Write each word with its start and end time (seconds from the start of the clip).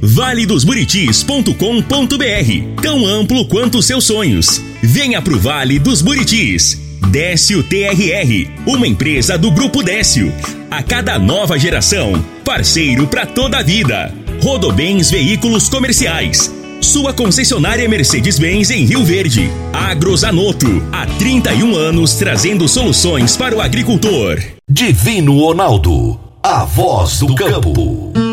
valedosburitis.com.br 0.00 2.82
Tão 2.82 3.06
amplo 3.06 3.46
quanto 3.46 3.82
seus 3.82 4.04
sonhos. 4.04 4.62
Venha 4.82 5.20
pro 5.20 5.38
Vale 5.38 5.78
dos 5.78 6.02
Buritis. 6.02 6.80
Décio 7.10 7.62
TRR, 7.62 8.50
uma 8.66 8.86
empresa 8.86 9.36
do 9.36 9.50
Grupo 9.50 9.82
Décio. 9.82 10.32
A 10.70 10.82
cada 10.82 11.18
nova 11.18 11.58
geração, 11.58 12.24
parceiro 12.44 13.06
para 13.06 13.26
toda 13.26 13.58
a 13.58 13.62
vida. 13.62 14.14
Rodobens 14.42 15.10
Veículos 15.10 15.68
Comerciais. 15.68 16.54
Sua 16.80 17.12
concessionária 17.12 17.88
Mercedes-Benz 17.88 18.70
em 18.70 18.84
Rio 18.84 19.04
Verde. 19.04 19.50
Agrozanoto, 19.72 20.82
há 20.92 21.06
31 21.06 21.76
anos 21.76 22.14
trazendo 22.14 22.66
soluções 22.68 23.36
para 23.36 23.54
o 23.54 23.60
agricultor. 23.60 24.40
Divino 24.68 25.38
Ronaldo, 25.38 26.18
a 26.42 26.64
voz 26.64 27.18
do 27.18 27.34
campo. 27.34 28.29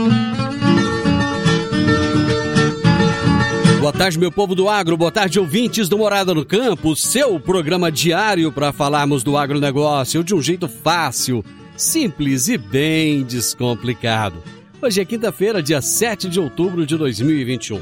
Tarde, 3.97 4.19
meu 4.19 4.31
povo 4.31 4.53
do 4.53 4.69
agro. 4.69 4.95
Boa 4.95 5.11
tarde, 5.11 5.39
ouvintes 5.39 5.89
do 5.89 5.97
Morada 5.97 6.31
no 6.31 6.45
Campo. 6.45 6.95
Seu 6.95 7.39
programa 7.39 7.91
diário 7.91 8.51
para 8.51 8.71
falarmos 8.71 9.23
do 9.23 9.35
agronegócio 9.35 10.23
de 10.23 10.35
um 10.35 10.41
jeito 10.41 10.67
fácil, 10.67 11.43
simples 11.75 12.47
e 12.47 12.59
bem 12.59 13.23
descomplicado. 13.23 14.43
Hoje 14.79 15.01
é 15.01 15.05
quinta-feira, 15.05 15.63
dia 15.63 15.81
7 15.81 16.29
de 16.29 16.39
outubro 16.39 16.85
de 16.85 16.95
2021. 16.95 17.81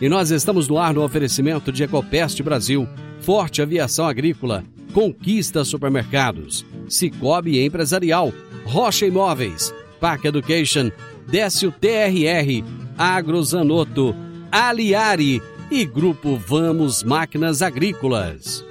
E 0.00 0.08
nós 0.08 0.30
estamos 0.30 0.68
no 0.68 0.78
ar 0.78 0.94
no 0.94 1.02
oferecimento 1.02 1.72
de 1.72 1.82
Ecopest 1.82 2.40
Brasil, 2.40 2.88
Forte 3.20 3.60
Aviação 3.60 4.06
Agrícola, 4.06 4.62
Conquista 4.92 5.64
Supermercados, 5.64 6.64
Cicobi 6.88 7.64
Empresarial, 7.64 8.32
Rocha 8.64 9.06
Imóveis, 9.06 9.74
Park 10.00 10.24
Education, 10.24 10.92
Décio 11.26 11.72
TRR, 11.72 12.64
Agrozanoto, 12.96 14.14
Aliari 14.50 15.42
e 15.70 15.84
Grupo 15.84 16.36
Vamos 16.36 17.02
Máquinas 17.02 17.60
Agrícolas. 17.60 18.64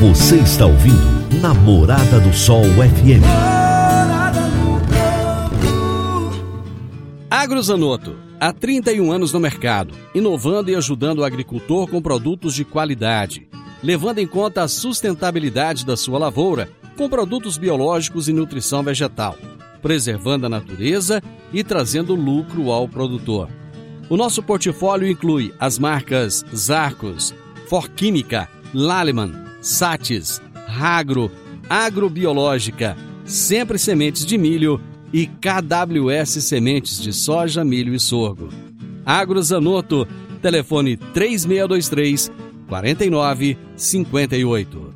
Você 0.00 0.36
está 0.36 0.66
ouvindo 0.66 1.40
Namorada 1.42 2.20
do 2.20 2.32
Sol 2.32 2.62
FM. 2.62 3.24
Agrozanoto, 7.28 8.14
há 8.38 8.52
31 8.52 9.10
anos 9.10 9.32
no 9.32 9.40
mercado, 9.40 9.92
inovando 10.14 10.70
e 10.70 10.76
ajudando 10.76 11.18
o 11.18 11.24
agricultor 11.24 11.88
com 11.88 12.00
produtos 12.00 12.54
de 12.54 12.64
qualidade, 12.64 13.48
levando 13.82 14.18
em 14.18 14.28
conta 14.28 14.62
a 14.62 14.68
sustentabilidade 14.68 15.84
da 15.84 15.96
sua 15.96 16.20
lavoura 16.20 16.70
com 16.96 17.08
produtos 17.08 17.58
biológicos 17.58 18.28
e 18.28 18.32
nutrição 18.32 18.84
vegetal, 18.84 19.36
preservando 19.82 20.46
a 20.46 20.48
natureza 20.48 21.20
e 21.52 21.64
trazendo 21.64 22.14
lucro 22.14 22.70
ao 22.70 22.88
produtor. 22.88 23.48
O 24.08 24.16
nosso 24.16 24.40
portfólio 24.40 25.08
inclui 25.08 25.52
as 25.58 25.80
marcas 25.80 26.44
Zarcos, 26.54 27.34
Forquímica, 27.68 28.48
Laleman, 28.72 29.32
Satis, 29.60 30.40
Ragro, 30.66 31.28
Agrobiológica, 31.68 32.96
Sempre 33.24 33.78
Sementes 33.78 34.24
de 34.24 34.38
Milho 34.38 34.80
e 35.12 35.26
KWS 35.26 36.44
Sementes 36.44 37.00
de 37.00 37.12
Soja, 37.12 37.64
Milho 37.64 37.92
e 37.94 38.00
Sorgo. 38.00 38.48
Agrozanoto, 39.04 40.06
telefone 40.40 40.96
3623 40.96 42.30
4958. 42.68 44.94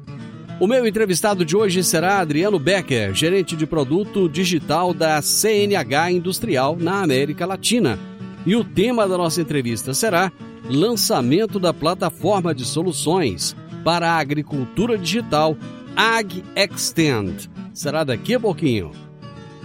O 0.60 0.68
meu 0.68 0.86
entrevistado 0.86 1.44
de 1.44 1.56
hoje 1.56 1.82
será 1.82 2.20
Adriano 2.20 2.60
Becker, 2.60 3.12
gerente 3.12 3.56
de 3.56 3.66
produto 3.66 4.28
digital 4.28 4.94
da 4.94 5.20
CNH 5.20 6.12
Industrial 6.12 6.76
na 6.78 7.02
América 7.02 7.44
Latina 7.44 7.98
e 8.44 8.56
o 8.56 8.64
tema 8.64 9.06
da 9.06 9.16
nossa 9.16 9.40
entrevista 9.40 9.94
será 9.94 10.32
lançamento 10.64 11.58
da 11.58 11.72
plataforma 11.72 12.54
de 12.54 12.64
soluções 12.64 13.56
para 13.84 14.12
a 14.12 14.18
agricultura 14.18 14.96
digital 14.96 15.56
Ag 15.96 16.44
Extend. 16.54 17.50
Será 17.72 18.04
daqui 18.04 18.34
a 18.34 18.40
pouquinho. 18.40 18.92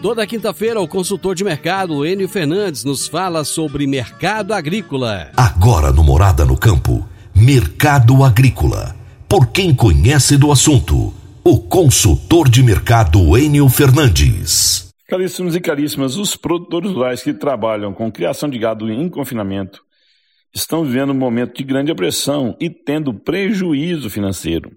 Toda 0.02 0.28
quinta-feira, 0.28 0.80
o 0.80 0.88
consultor 0.88 1.36
de 1.36 1.44
mercado 1.44 2.06
Enio 2.06 2.30
Fernandes 2.30 2.84
nos 2.84 3.08
fala 3.08 3.44
sobre 3.44 3.88
mercado 3.88 4.54
agrícola. 4.54 5.32
Agora 5.36 5.92
no 5.92 6.04
Morada 6.04 6.46
no 6.46 6.58
Campo, 6.58 7.08
Mercado 7.34 8.24
Agrícola. 8.24 8.96
Por 9.28 9.48
quem 9.48 9.74
conhece 9.74 10.38
do 10.38 10.52
assunto, 10.52 11.14
o 11.44 11.60
consultor 11.60 12.50
de 12.50 12.62
mercado 12.62 13.38
Enio 13.38 13.68
Fernandes. 13.68 14.85
Caríssimos 15.08 15.56
e 15.56 15.62
caríssimas, 15.62 16.18
os 16.18 16.36
produtores 16.36 16.92
rurais 16.92 17.22
que 17.22 17.32
trabalham 17.32 17.94
com 17.94 18.12
criação 18.12 18.50
de 18.50 18.58
gado 18.58 18.90
em 18.90 19.08
confinamento 19.08 19.84
estão 20.52 20.84
vivendo 20.84 21.12
um 21.12 21.16
momento 21.16 21.56
de 21.56 21.64
grande 21.64 21.94
pressão 21.94 22.58
e 22.60 22.72
tendo 22.72 23.14
prejuízo 23.14 24.10
financeiro. 24.10 24.72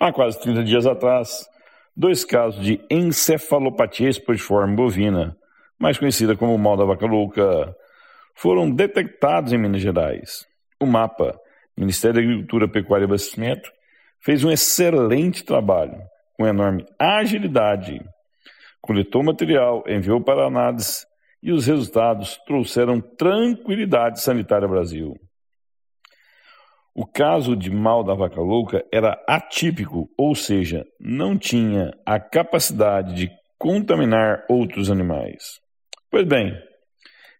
Há 0.00 0.10
quase 0.10 0.40
30 0.40 0.64
dias 0.64 0.86
atrás, 0.86 1.46
dois 1.94 2.24
casos 2.24 2.64
de 2.64 2.80
encefalopatia 2.90 4.08
esporiforme 4.08 4.74
bovina, 4.74 5.36
mais 5.78 5.98
conhecida 5.98 6.34
como 6.34 6.56
mal 6.56 6.74
da 6.74 6.86
vaca 6.86 7.04
louca, 7.04 7.76
foram 8.34 8.70
detectados 8.70 9.52
em 9.52 9.58
Minas 9.58 9.82
Gerais. 9.82 10.46
O 10.80 10.86
MAPA, 10.86 11.38
Ministério 11.76 12.14
da 12.14 12.22
Agricultura, 12.22 12.66
Pecuária 12.66 13.04
e 13.04 13.06
Abastecimento, 13.06 13.70
fez 14.18 14.44
um 14.44 14.50
excelente 14.50 15.44
trabalho, 15.44 15.98
com 16.38 16.46
enorme 16.46 16.86
agilidade 16.98 18.00
coletou 18.82 19.22
material, 19.22 19.84
enviou 19.86 20.20
para 20.20 20.46
análise 20.46 21.06
e 21.42 21.52
os 21.52 21.66
resultados 21.66 22.38
trouxeram 22.46 23.00
tranquilidade 23.00 24.20
sanitária 24.20 24.66
ao 24.66 24.70
Brasil. 24.70 25.14
O 26.94 27.06
caso 27.06 27.56
de 27.56 27.70
mal 27.70 28.04
da 28.04 28.14
vaca 28.14 28.40
louca 28.40 28.84
era 28.92 29.18
atípico, 29.26 30.10
ou 30.18 30.34
seja, 30.34 30.84
não 31.00 31.38
tinha 31.38 31.90
a 32.04 32.20
capacidade 32.20 33.14
de 33.14 33.30
contaminar 33.58 34.44
outros 34.48 34.90
animais. 34.90 35.58
Pois 36.10 36.26
bem, 36.26 36.52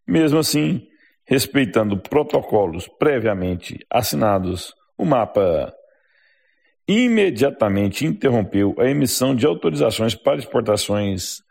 mesmo 0.07 0.39
assim, 0.39 0.87
respeitando 1.27 1.99
protocolos 1.99 2.89
previamente 2.99 3.79
assinados, 3.91 4.73
o 4.97 5.05
mapa 5.05 5.75
imediatamente 6.87 8.07
interrompeu 8.07 8.75
a 8.79 8.87
emissão 8.87 9.35
de 9.35 9.47
autorizações 9.47 10.15
para 10.15 10.39
exportações 10.39 11.43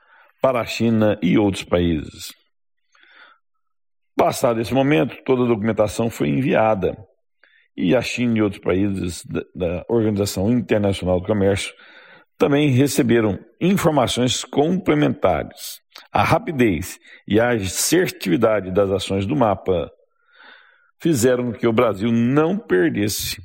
para 0.42 0.60
a 0.60 0.66
China 0.66 1.18
e 1.22 1.38
outros 1.38 1.64
países. 1.64 2.34
Passado 4.16 4.60
esse 4.60 4.74
momento, 4.74 5.16
toda 5.24 5.44
a 5.44 5.48
documentação 5.48 6.10
foi 6.10 6.30
enviada 6.30 6.98
e 7.76 7.96
a 7.96 8.02
China 8.02 8.38
e 8.38 8.42
outros 8.42 8.62
países 8.62 9.26
da, 9.26 9.44
da 9.56 9.86
Organização 9.88 10.52
Internacional 10.52 11.20
do 11.20 11.28
Comércio 11.28 11.74
também 12.38 12.70
receberam 12.70 13.40
informações 13.60 14.44
complementares. 14.44 15.80
A 16.12 16.24
rapidez 16.24 17.00
e 17.28 17.40
a 17.40 17.52
assertividade 17.52 18.72
das 18.72 18.90
ações 18.90 19.26
do 19.26 19.36
mapa 19.36 19.92
fizeram 21.00 21.52
que 21.52 21.68
o 21.68 21.74
Brasil 21.74 22.12
não 22.12 22.58
perdesse 22.58 23.42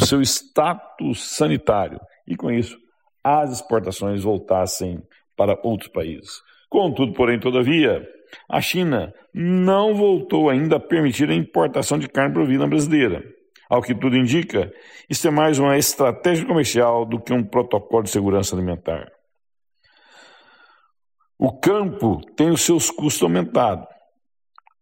o 0.00 0.06
seu 0.06 0.22
status 0.22 1.36
sanitário 1.36 2.00
e, 2.26 2.34
com 2.34 2.50
isso, 2.50 2.78
as 3.22 3.52
exportações 3.52 4.22
voltassem 4.22 5.02
para 5.36 5.60
outros 5.62 5.90
países. 5.90 6.40
Contudo, 6.70 7.12
porém, 7.12 7.38
todavia, 7.38 8.06
a 8.48 8.60
China 8.60 9.12
não 9.34 9.94
voltou 9.94 10.48
ainda 10.48 10.76
a 10.76 10.80
permitir 10.80 11.28
a 11.28 11.34
importação 11.34 11.98
de 11.98 12.08
carne 12.08 12.34
bovina 12.34 12.66
brasileira. 12.66 13.22
Ao 13.68 13.82
que 13.82 13.94
tudo 13.94 14.16
indica, 14.16 14.72
isso 15.08 15.28
é 15.28 15.30
mais 15.30 15.58
uma 15.58 15.76
estratégia 15.76 16.46
comercial 16.46 17.04
do 17.04 17.20
que 17.20 17.32
um 17.32 17.44
protocolo 17.44 18.02
de 18.02 18.10
segurança 18.10 18.56
alimentar. 18.56 19.06
O 21.38 21.58
campo 21.58 22.20
tem 22.36 22.50
os 22.50 22.62
seus 22.62 22.90
custos 22.90 23.22
aumentados. 23.22 23.86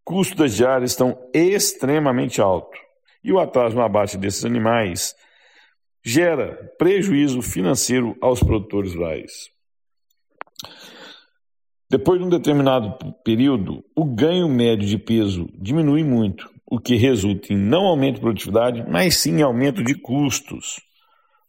Custos 0.04 0.36
das 0.36 0.54
diárias 0.54 0.92
estão 0.92 1.18
extremamente 1.34 2.40
altos 2.40 2.87
e 3.22 3.32
o 3.32 3.38
atraso 3.38 3.74
no 3.74 3.82
abate 3.82 4.16
desses 4.16 4.44
animais 4.44 5.14
gera 6.04 6.54
prejuízo 6.78 7.42
financeiro 7.42 8.16
aos 8.20 8.40
produtores 8.40 8.94
rurais. 8.94 9.50
Depois 11.90 12.20
de 12.20 12.26
um 12.26 12.28
determinado 12.28 12.96
período, 13.24 13.82
o 13.96 14.04
ganho 14.04 14.48
médio 14.48 14.86
de 14.86 14.98
peso 14.98 15.48
diminui 15.58 16.04
muito, 16.04 16.50
o 16.70 16.78
que 16.78 16.96
resulta 16.96 17.52
em 17.52 17.56
não 17.56 17.86
aumento 17.86 18.16
de 18.16 18.20
produtividade, 18.20 18.84
mas 18.86 19.16
sim 19.16 19.40
aumento 19.40 19.82
de 19.82 19.94
custos. 19.94 20.80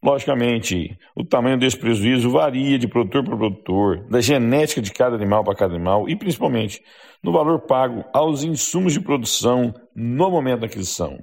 Logicamente, 0.01 0.97
o 1.13 1.25
tamanho 1.25 1.59
desse 1.59 1.77
prejuízo 1.77 2.31
varia 2.31 2.79
de 2.79 2.87
produtor 2.87 3.25
para 3.25 3.35
produtor, 3.35 4.07
da 4.09 4.21
genética 4.21 4.81
de 4.81 4.93
cada 4.93 5.17
animal 5.17 5.43
para 5.43 5.57
cada 5.57 5.75
animal 5.75 6.07
e, 6.07 6.15
principalmente, 6.15 6.81
no 7.21 7.33
valor 7.33 7.59
pago 7.59 8.05
aos 8.13 8.43
insumos 8.43 8.93
de 8.93 9.01
produção 9.01 9.73
no 9.93 10.31
momento 10.31 10.61
da 10.61 10.67
aquisição. 10.67 11.19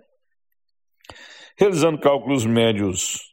Realizando 1.58 1.99
cálculos 1.99 2.44
médios, 2.44 3.32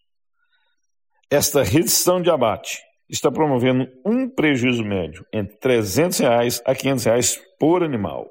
esta 1.29 1.61
redução 1.61 2.21
de 2.21 2.29
abate 2.29 2.79
está 3.09 3.29
promovendo 3.29 3.85
um 4.05 4.29
prejuízo 4.29 4.81
médio 4.81 5.25
entre 5.33 5.57
300 5.57 6.19
reais 6.19 6.61
a 6.65 6.73
500 6.73 7.03
reais 7.03 7.41
por 7.59 7.83
animal. 7.83 8.29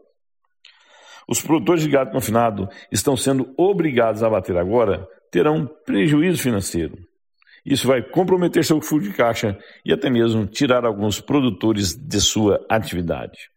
Os 1.29 1.43
produtores 1.43 1.83
de 1.83 1.91
gado 1.91 2.11
confinado 2.11 2.71
estão 2.91 3.17
sendo 3.19 3.53
obrigados 3.56 4.23
a 4.23 4.29
abater 4.29 4.56
agora 4.56 5.06
terão 5.31 5.56
um 5.56 5.67
prejuízo 5.67 6.43
financeiro. 6.43 6.97
Isso 7.65 7.87
vai 7.87 8.03
comprometer 8.03 8.65
seu 8.65 8.81
fluxo 8.81 9.11
de 9.11 9.15
caixa 9.15 9.59
e 9.85 9.93
até 9.93 10.09
mesmo 10.09 10.47
tirar 10.47 10.87
alguns 10.87 11.21
produtores 11.21 11.95
de 11.95 12.21
sua 12.21 12.65
atividade. 12.67 13.50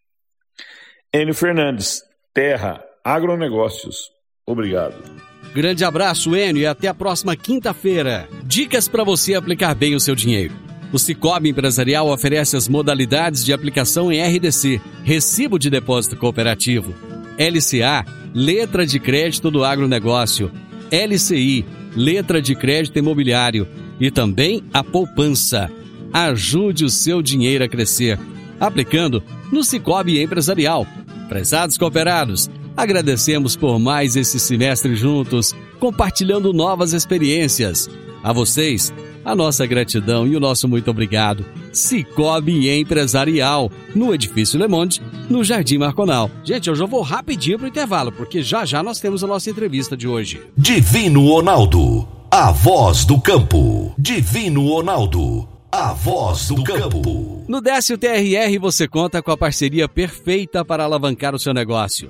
Enio 1.13 1.33
Fernandes, 1.33 2.03
Terra, 2.33 2.83
Agronegócios. 3.03 4.11
Obrigado. 4.45 5.34
Grande 5.55 5.85
abraço, 5.85 6.35
Enio, 6.35 6.63
e 6.63 6.65
até 6.65 6.89
a 6.89 6.93
próxima 6.93 7.33
quinta-feira. 7.33 8.27
Dicas 8.43 8.89
para 8.89 9.05
você 9.05 9.35
aplicar 9.35 9.73
bem 9.73 9.95
o 9.95 10.01
seu 10.01 10.13
dinheiro. 10.13 10.53
O 10.91 10.99
Cicobi 10.99 11.47
Empresarial 11.47 12.09
oferece 12.09 12.57
as 12.57 12.67
modalidades 12.67 13.45
de 13.45 13.53
aplicação 13.53 14.11
em 14.11 14.21
RDC, 14.21 14.81
Recibo 15.05 15.57
de 15.57 15.69
Depósito 15.69 16.17
Cooperativo, 16.17 16.93
LCA, 17.39 18.05
Letra 18.33 18.85
de 18.85 18.99
Crédito 18.99 19.49
do 19.49 19.63
Agronegócio, 19.63 20.51
LCI, 20.91 21.65
letra 21.95 22.41
de 22.41 22.53
crédito 22.53 22.99
imobiliário 22.99 23.65
e 23.97 24.11
também 24.11 24.61
a 24.73 24.83
poupança. 24.83 25.71
Ajude 26.11 26.83
o 26.83 26.89
seu 26.89 27.21
dinheiro 27.21 27.63
a 27.63 27.69
crescer, 27.69 28.19
aplicando 28.59 29.23
no 29.53 29.63
Cicobi 29.63 30.21
Empresarial. 30.21 30.85
Prezados 31.29 31.77
cooperados, 31.77 32.49
agradecemos 32.75 33.55
por 33.55 33.79
mais 33.79 34.15
esse 34.15 34.39
semestre 34.39 34.95
juntos, 34.95 35.53
compartilhando 35.79 36.53
novas 36.53 36.93
experiências. 36.93 37.89
A 38.23 38.33
vocês, 38.33 38.91
a 39.23 39.35
nossa 39.35 39.65
gratidão 39.65 40.27
e 40.27 40.35
o 40.35 40.39
nosso 40.39 40.67
muito 40.67 40.89
obrigado. 40.89 41.45
Cicobi 41.71 42.69
Empresarial, 42.69 43.71
no 43.93 44.13
Edifício 44.13 44.59
Le 44.59 44.67
Monde, 44.67 45.01
no 45.29 45.43
Jardim 45.43 45.77
Marconal. 45.77 46.29
Gente, 46.43 46.69
eu 46.69 46.75
já 46.75 46.85
vou 46.85 47.01
rapidinho 47.01 47.57
para 47.57 47.65
o 47.65 47.69
intervalo, 47.69 48.11
porque 48.11 48.41
já 48.41 48.65
já 48.65 48.81
nós 48.81 48.99
temos 48.99 49.23
a 49.23 49.27
nossa 49.27 49.49
entrevista 49.49 49.95
de 49.95 50.07
hoje. 50.07 50.41
Divino 50.57 51.27
Ronaldo, 51.27 52.07
a 52.31 52.51
voz 52.51 53.05
do 53.05 53.19
campo. 53.21 53.93
Divino 53.97 54.67
Ronaldo, 54.67 55.47
a 55.71 55.93
voz 55.93 56.47
do 56.47 56.63
campo. 56.63 57.45
No 57.47 57.61
Décio 57.61 57.97
TRR 57.97 58.57
você 58.59 58.87
conta 58.87 59.21
com 59.21 59.31
a 59.31 59.37
parceria 59.37 59.87
perfeita 59.87 60.65
para 60.65 60.83
alavancar 60.83 61.35
o 61.35 61.39
seu 61.39 61.53
negócio. 61.53 62.09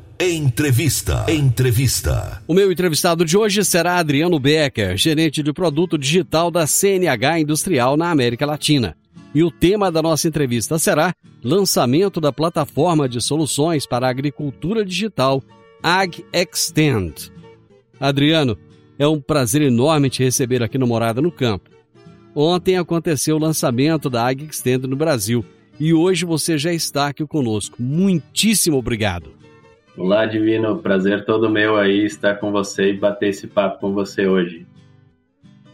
Entrevista. 0.23 1.25
Entrevista. 1.27 2.43
O 2.47 2.53
meu 2.53 2.71
entrevistado 2.71 3.25
de 3.25 3.35
hoje 3.35 3.65
será 3.65 3.95
Adriano 3.95 4.39
Becker, 4.39 4.95
gerente 4.95 5.41
de 5.41 5.51
produto 5.51 5.97
digital 5.97 6.51
da 6.51 6.67
CNH 6.67 7.39
Industrial 7.39 7.97
na 7.97 8.11
América 8.11 8.45
Latina. 8.45 8.95
E 9.33 9.43
o 9.43 9.49
tema 9.49 9.91
da 9.91 9.99
nossa 9.99 10.27
entrevista 10.27 10.77
será 10.77 11.15
lançamento 11.43 12.21
da 12.21 12.31
plataforma 12.31 13.09
de 13.09 13.19
soluções 13.19 13.87
para 13.87 14.05
a 14.05 14.11
agricultura 14.11 14.85
digital 14.85 15.41
Ag 15.81 16.23
Extend. 16.31 17.31
Adriano, 17.99 18.55
é 18.99 19.07
um 19.07 19.19
prazer 19.19 19.63
enorme 19.63 20.07
te 20.07 20.23
receber 20.23 20.61
aqui 20.61 20.77
no 20.77 20.85
Morada 20.85 21.19
no 21.19 21.31
Campo. 21.31 21.67
Ontem 22.35 22.77
aconteceu 22.77 23.37
o 23.37 23.39
lançamento 23.39 24.07
da 24.07 24.27
Ag 24.27 24.45
Extend 24.45 24.85
no 24.85 24.95
Brasil 24.95 25.43
e 25.79 25.95
hoje 25.95 26.25
você 26.25 26.59
já 26.59 26.71
está 26.71 27.07
aqui 27.07 27.25
conosco. 27.25 27.81
Muitíssimo 27.81 28.77
obrigado. 28.77 29.40
Olá, 29.97 30.25
Divino. 30.25 30.77
Prazer 30.77 31.25
todo 31.25 31.49
meu 31.49 31.75
aí 31.75 32.05
estar 32.05 32.35
com 32.35 32.51
você 32.51 32.91
e 32.91 32.97
bater 32.97 33.29
esse 33.29 33.45
papo 33.45 33.79
com 33.79 33.93
você 33.93 34.25
hoje. 34.25 34.65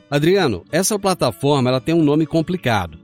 Adriano, 0.10 0.64
essa 0.72 0.98
plataforma 0.98 1.70
ela 1.70 1.80
tem 1.80 1.94
um 1.94 2.04
nome 2.04 2.26
complicado. 2.26 2.98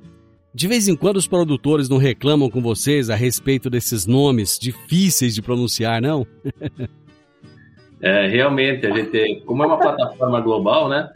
De 0.56 0.68
vez 0.68 0.88
em 0.88 0.96
quando 0.96 1.18
os 1.18 1.28
produtores 1.28 1.88
não 1.88 1.98
reclamam 1.98 2.50
com 2.50 2.62
vocês 2.62 3.10
a 3.10 3.16
respeito 3.16 3.70
desses 3.70 4.08
nomes 4.08 4.58
difíceis 4.58 5.36
de 5.36 5.42
pronunciar, 5.42 6.02
não? 6.02 6.26
é, 8.02 8.28
realmente, 8.28 8.86
a 8.88 8.96
gente, 8.96 9.42
como 9.46 9.64
é 9.64 9.68
uma 9.68 9.80
plataforma 9.80 10.42
global, 10.42 10.90
né? 10.90 11.12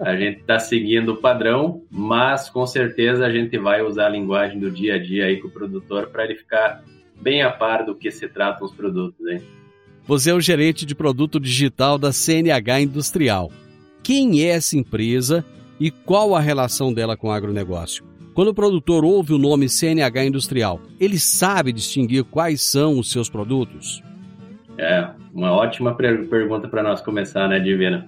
A 0.00 0.16
gente 0.16 0.40
está 0.40 0.58
seguindo 0.58 1.12
o 1.12 1.16
padrão, 1.16 1.82
mas 1.90 2.48
com 2.48 2.66
certeza 2.66 3.26
a 3.26 3.32
gente 3.32 3.56
vai 3.58 3.82
usar 3.82 4.06
a 4.06 4.10
linguagem 4.10 4.58
do 4.58 4.70
dia 4.70 4.94
a 4.94 4.98
dia 4.98 5.26
aí 5.26 5.40
com 5.40 5.48
o 5.48 5.50
produtor 5.50 6.08
para 6.08 6.24
ele 6.24 6.36
ficar 6.36 6.82
bem 7.22 7.42
a 7.42 7.50
par 7.50 7.84
do 7.84 7.94
que 7.94 8.10
se 8.10 8.28
tratam 8.28 8.66
os 8.66 8.74
produtos, 8.74 9.24
hein? 9.26 9.40
Você 10.04 10.30
é 10.30 10.34
o 10.34 10.40
gerente 10.40 10.84
de 10.84 10.94
produto 10.94 11.38
digital 11.38 11.96
da 11.96 12.12
CNH 12.12 12.80
Industrial. 12.80 13.50
Quem 14.02 14.42
é 14.42 14.48
essa 14.48 14.76
empresa 14.76 15.44
e 15.78 15.92
qual 15.92 16.34
a 16.34 16.40
relação 16.40 16.92
dela 16.92 17.16
com 17.16 17.28
o 17.28 17.30
agronegócio? 17.30 18.04
Quando 18.34 18.48
o 18.48 18.54
produtor 18.54 19.04
ouve 19.04 19.32
o 19.32 19.38
nome 19.38 19.68
CNH 19.68 20.24
Industrial, 20.24 20.80
ele 20.98 21.18
sabe 21.18 21.72
distinguir 21.72 22.24
quais 22.24 22.62
são 22.62 22.98
os 22.98 23.12
seus 23.12 23.30
produtos? 23.30 24.02
É, 24.76 25.08
uma 25.32 25.52
ótima 25.52 25.94
pergunta 25.94 26.66
para 26.66 26.82
nós 26.82 27.00
começar, 27.00 27.46
né, 27.46 27.60
Divina? 27.60 28.06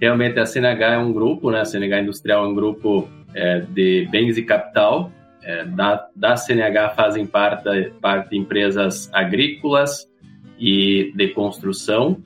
Realmente 0.00 0.38
a 0.38 0.46
CNH 0.46 0.94
é 0.94 0.98
um 0.98 1.12
grupo, 1.12 1.50
né? 1.50 1.60
A 1.60 1.64
CNH 1.64 2.02
Industrial 2.02 2.44
é 2.44 2.48
um 2.48 2.54
grupo 2.54 3.08
é, 3.34 3.60
de 3.60 4.08
bens 4.10 4.38
e 4.38 4.42
capital 4.42 5.12
é, 5.44 5.64
da, 5.64 6.08
da 6.16 6.36
CNH 6.36 6.90
fazem 6.90 7.26
parte, 7.26 7.92
parte 8.00 8.36
empresas 8.36 9.10
agrícolas 9.12 10.10
e 10.58 11.12
de 11.14 11.28
construção 11.28 12.22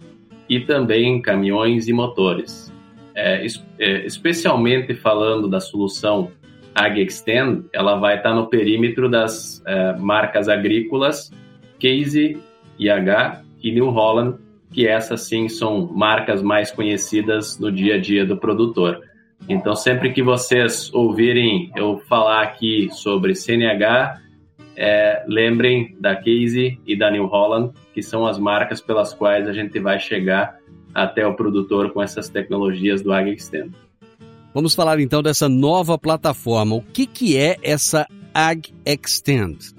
e 0.49 0.61
também 0.61 1.21
caminhões 1.21 1.89
e 1.89 1.93
motores. 1.93 2.73
É, 3.15 3.45
é, 3.79 4.07
especialmente 4.07 4.95
falando 4.95 5.49
da 5.49 5.59
solução 5.59 6.31
AgExtend, 6.75 7.65
ela 7.73 7.97
vai 7.97 8.17
estar 8.17 8.33
no 8.33 8.47
perímetro 8.47 9.11
das 9.11 9.63
é, 9.67 9.97
marcas 9.97 10.49
agrícolas 10.49 11.33
Case, 11.79 12.39
IH 12.79 13.43
e 13.63 13.73
New 13.73 13.91
Holland, 13.91 14.39
que 14.71 14.87
essas 14.87 15.23
sim 15.23 15.49
são 15.49 15.87
marcas 15.87 16.43
mais 16.43 16.71
conhecidas 16.71 17.59
no 17.59 17.73
dia 17.73 17.97
a 17.97 17.99
dia 17.99 18.25
do 18.25 18.37
produtor. 18.37 19.01
Então, 19.47 19.75
sempre 19.75 20.13
que 20.13 20.23
vocês 20.23 20.93
ouvirem 20.93 21.71
eu 21.77 21.99
falar 22.09 22.43
aqui 22.43 22.89
sobre 22.93 23.35
CNH, 23.35 24.21
é, 24.77 25.25
lembrem 25.27 25.97
da 25.99 26.15
Casey 26.15 26.79
e 26.87 26.97
da 26.97 27.11
New 27.11 27.27
Holland, 27.27 27.73
que 27.93 28.03
são 28.03 28.27
as 28.27 28.39
marcas 28.39 28.81
pelas 28.81 29.13
quais 29.13 29.49
a 29.49 29.53
gente 29.53 29.81
vai 29.81 29.99
chegar 29.99 30.57
até 30.95 31.27
o 31.27 31.35
produtor 31.35 31.93
com 31.93 32.03
essas 32.03 32.29
tecnologias 32.29 33.03
do 33.03 33.13
AgExtend. 33.13 33.73
Vamos 34.55 34.75
falar 34.75 34.99
então 35.01 35.23
dessa 35.23 35.49
nova 35.49 35.99
plataforma. 35.99 36.77
O 36.77 36.83
que, 36.83 37.07
que 37.07 37.37
é 37.37 37.57
essa 37.63 38.07
AgExtend? 38.33 39.75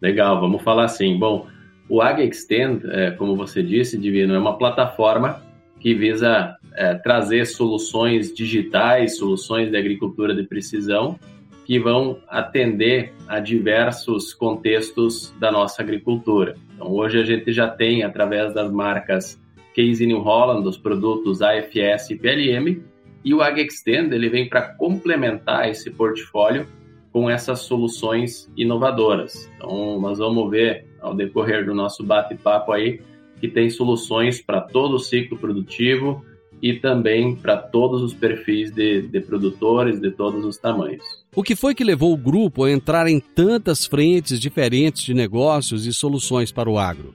Legal, 0.00 0.40
vamos 0.40 0.62
falar 0.62 0.84
assim. 0.84 1.18
Bom, 1.18 1.46
o 1.88 2.02
AgExtend, 2.02 2.82
é, 2.90 3.10
como 3.12 3.36
você 3.36 3.62
disse, 3.62 3.98
Divino, 3.98 4.34
é 4.34 4.38
uma 4.38 4.58
plataforma 4.58 5.42
que 5.80 5.94
visa 5.94 6.56
é, 6.74 6.94
trazer 6.94 7.46
soluções 7.46 8.32
digitais, 8.34 9.18
soluções 9.18 9.70
de 9.70 9.76
agricultura 9.76 10.34
de 10.34 10.42
precisão, 10.42 11.18
que 11.64 11.78
vão 11.78 12.18
atender 12.28 13.12
a 13.26 13.40
diversos 13.40 14.32
contextos 14.32 15.34
da 15.40 15.50
nossa 15.50 15.82
agricultura. 15.82 16.54
Então, 16.74 16.92
hoje 16.92 17.18
a 17.18 17.24
gente 17.24 17.52
já 17.52 17.68
tem, 17.68 18.04
através 18.04 18.54
das 18.54 18.70
marcas 18.70 19.40
Case 19.74 20.06
New 20.06 20.20
Holland, 20.20 20.66
os 20.66 20.78
produtos 20.78 21.42
AFS 21.42 22.10
e 22.10 22.16
PLM, 22.16 22.82
e 23.24 23.34
o 23.34 23.42
AgExtend 23.42 24.14
ele 24.14 24.28
vem 24.28 24.48
para 24.48 24.62
complementar 24.62 25.68
esse 25.68 25.90
portfólio 25.90 26.66
com 27.12 27.28
essas 27.28 27.60
soluções 27.60 28.50
inovadoras. 28.56 29.50
Então, 29.56 30.00
nós 30.00 30.18
vamos 30.18 30.48
ver 30.50 30.86
ao 31.00 31.14
decorrer 31.14 31.64
do 31.64 31.74
nosso 31.74 32.04
bate-papo 32.04 32.72
aí 32.72 33.00
que 33.40 33.48
tem 33.48 33.70
soluções 33.70 34.40
para 34.40 34.60
todo 34.60 34.96
o 34.96 34.98
ciclo 34.98 35.38
produtivo, 35.38 36.24
e 36.62 36.74
também 36.74 37.34
para 37.34 37.56
todos 37.56 38.02
os 38.02 38.14
perfis 38.14 38.72
de, 38.72 39.02
de 39.02 39.20
produtores 39.20 40.00
de 40.00 40.10
todos 40.10 40.44
os 40.44 40.56
tamanhos. 40.56 41.04
O 41.34 41.42
que 41.42 41.54
foi 41.54 41.74
que 41.74 41.84
levou 41.84 42.12
o 42.12 42.16
grupo 42.16 42.64
a 42.64 42.70
entrar 42.70 43.06
em 43.06 43.20
tantas 43.20 43.86
frentes 43.86 44.40
diferentes 44.40 45.02
de 45.02 45.14
negócios 45.14 45.86
e 45.86 45.92
soluções 45.92 46.50
para 46.50 46.70
o 46.70 46.78
agro? 46.78 47.14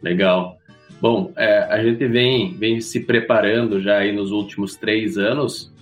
Legal. 0.00 0.58
Bom, 1.00 1.32
é, 1.36 1.58
a 1.64 1.82
gente 1.82 2.06
vem, 2.06 2.54
vem 2.54 2.80
se 2.80 3.00
preparando 3.00 3.80
já 3.80 3.98
aí 3.98 4.12
nos 4.12 4.30
últimos 4.30 4.76
três 4.76 5.18
anos 5.18 5.72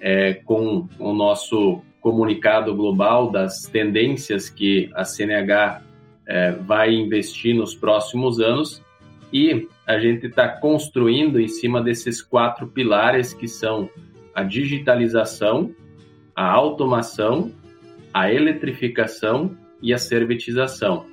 é, 0.00 0.34
com 0.34 0.88
o 0.98 1.12
nosso 1.12 1.82
comunicado 2.00 2.74
global 2.74 3.30
das 3.30 3.66
tendências 3.66 4.48
que 4.48 4.90
a 4.94 5.04
CNH 5.04 5.82
é, 6.26 6.52
vai 6.52 6.94
investir 6.94 7.54
nos 7.54 7.74
próximos 7.74 8.40
anos 8.40 8.82
e 9.32 9.68
a 9.86 9.98
gente 9.98 10.26
está 10.26 10.48
construindo 10.48 11.40
em 11.40 11.48
cima 11.48 11.80
desses 11.80 12.20
quatro 12.20 12.66
pilares 12.66 13.32
que 13.32 13.48
são 13.48 13.88
a 14.34 14.42
digitalização, 14.42 15.74
a 16.34 16.50
automação, 16.50 17.50
a 18.12 18.32
eletrificação 18.32 19.56
e 19.80 19.92
a 19.92 19.98
servitização. 19.98 21.06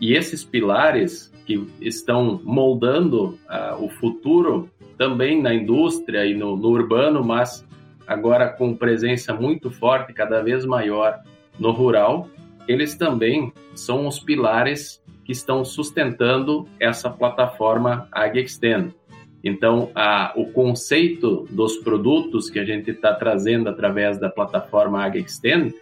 E 0.00 0.14
esses 0.14 0.44
pilares 0.44 1.32
que 1.46 1.66
estão 1.80 2.40
moldando 2.44 3.38
uh, 3.48 3.82
o 3.82 3.88
futuro 3.88 4.70
também 4.96 5.40
na 5.40 5.54
indústria 5.54 6.24
e 6.26 6.34
no, 6.34 6.56
no, 6.56 6.68
urbano, 6.68 7.24
mas 7.24 7.66
agora 8.06 8.48
com 8.48 8.74
presença 8.74 9.34
muito 9.34 9.70
forte, 9.70 10.12
cada 10.12 10.42
vez 10.42 10.64
maior 10.64 11.20
no 11.58 11.70
rural, 11.70 12.28
eles 12.66 12.94
também 12.94 13.52
são 13.74 14.06
os 14.06 14.18
pilares 14.18 15.02
que 15.24 15.32
estão 15.32 15.64
sustentando 15.64 16.68
essa 16.78 17.08
plataforma 17.10 18.06
AgExtend. 18.12 18.94
Então, 19.42 19.90
a, 19.94 20.32
o 20.36 20.46
conceito 20.46 21.46
dos 21.50 21.76
produtos 21.76 22.48
que 22.48 22.58
a 22.58 22.64
gente 22.64 22.90
está 22.90 23.12
trazendo 23.14 23.68
através 23.68 24.18
da 24.18 24.30
plataforma 24.30 25.02
AgExtend, 25.04 25.74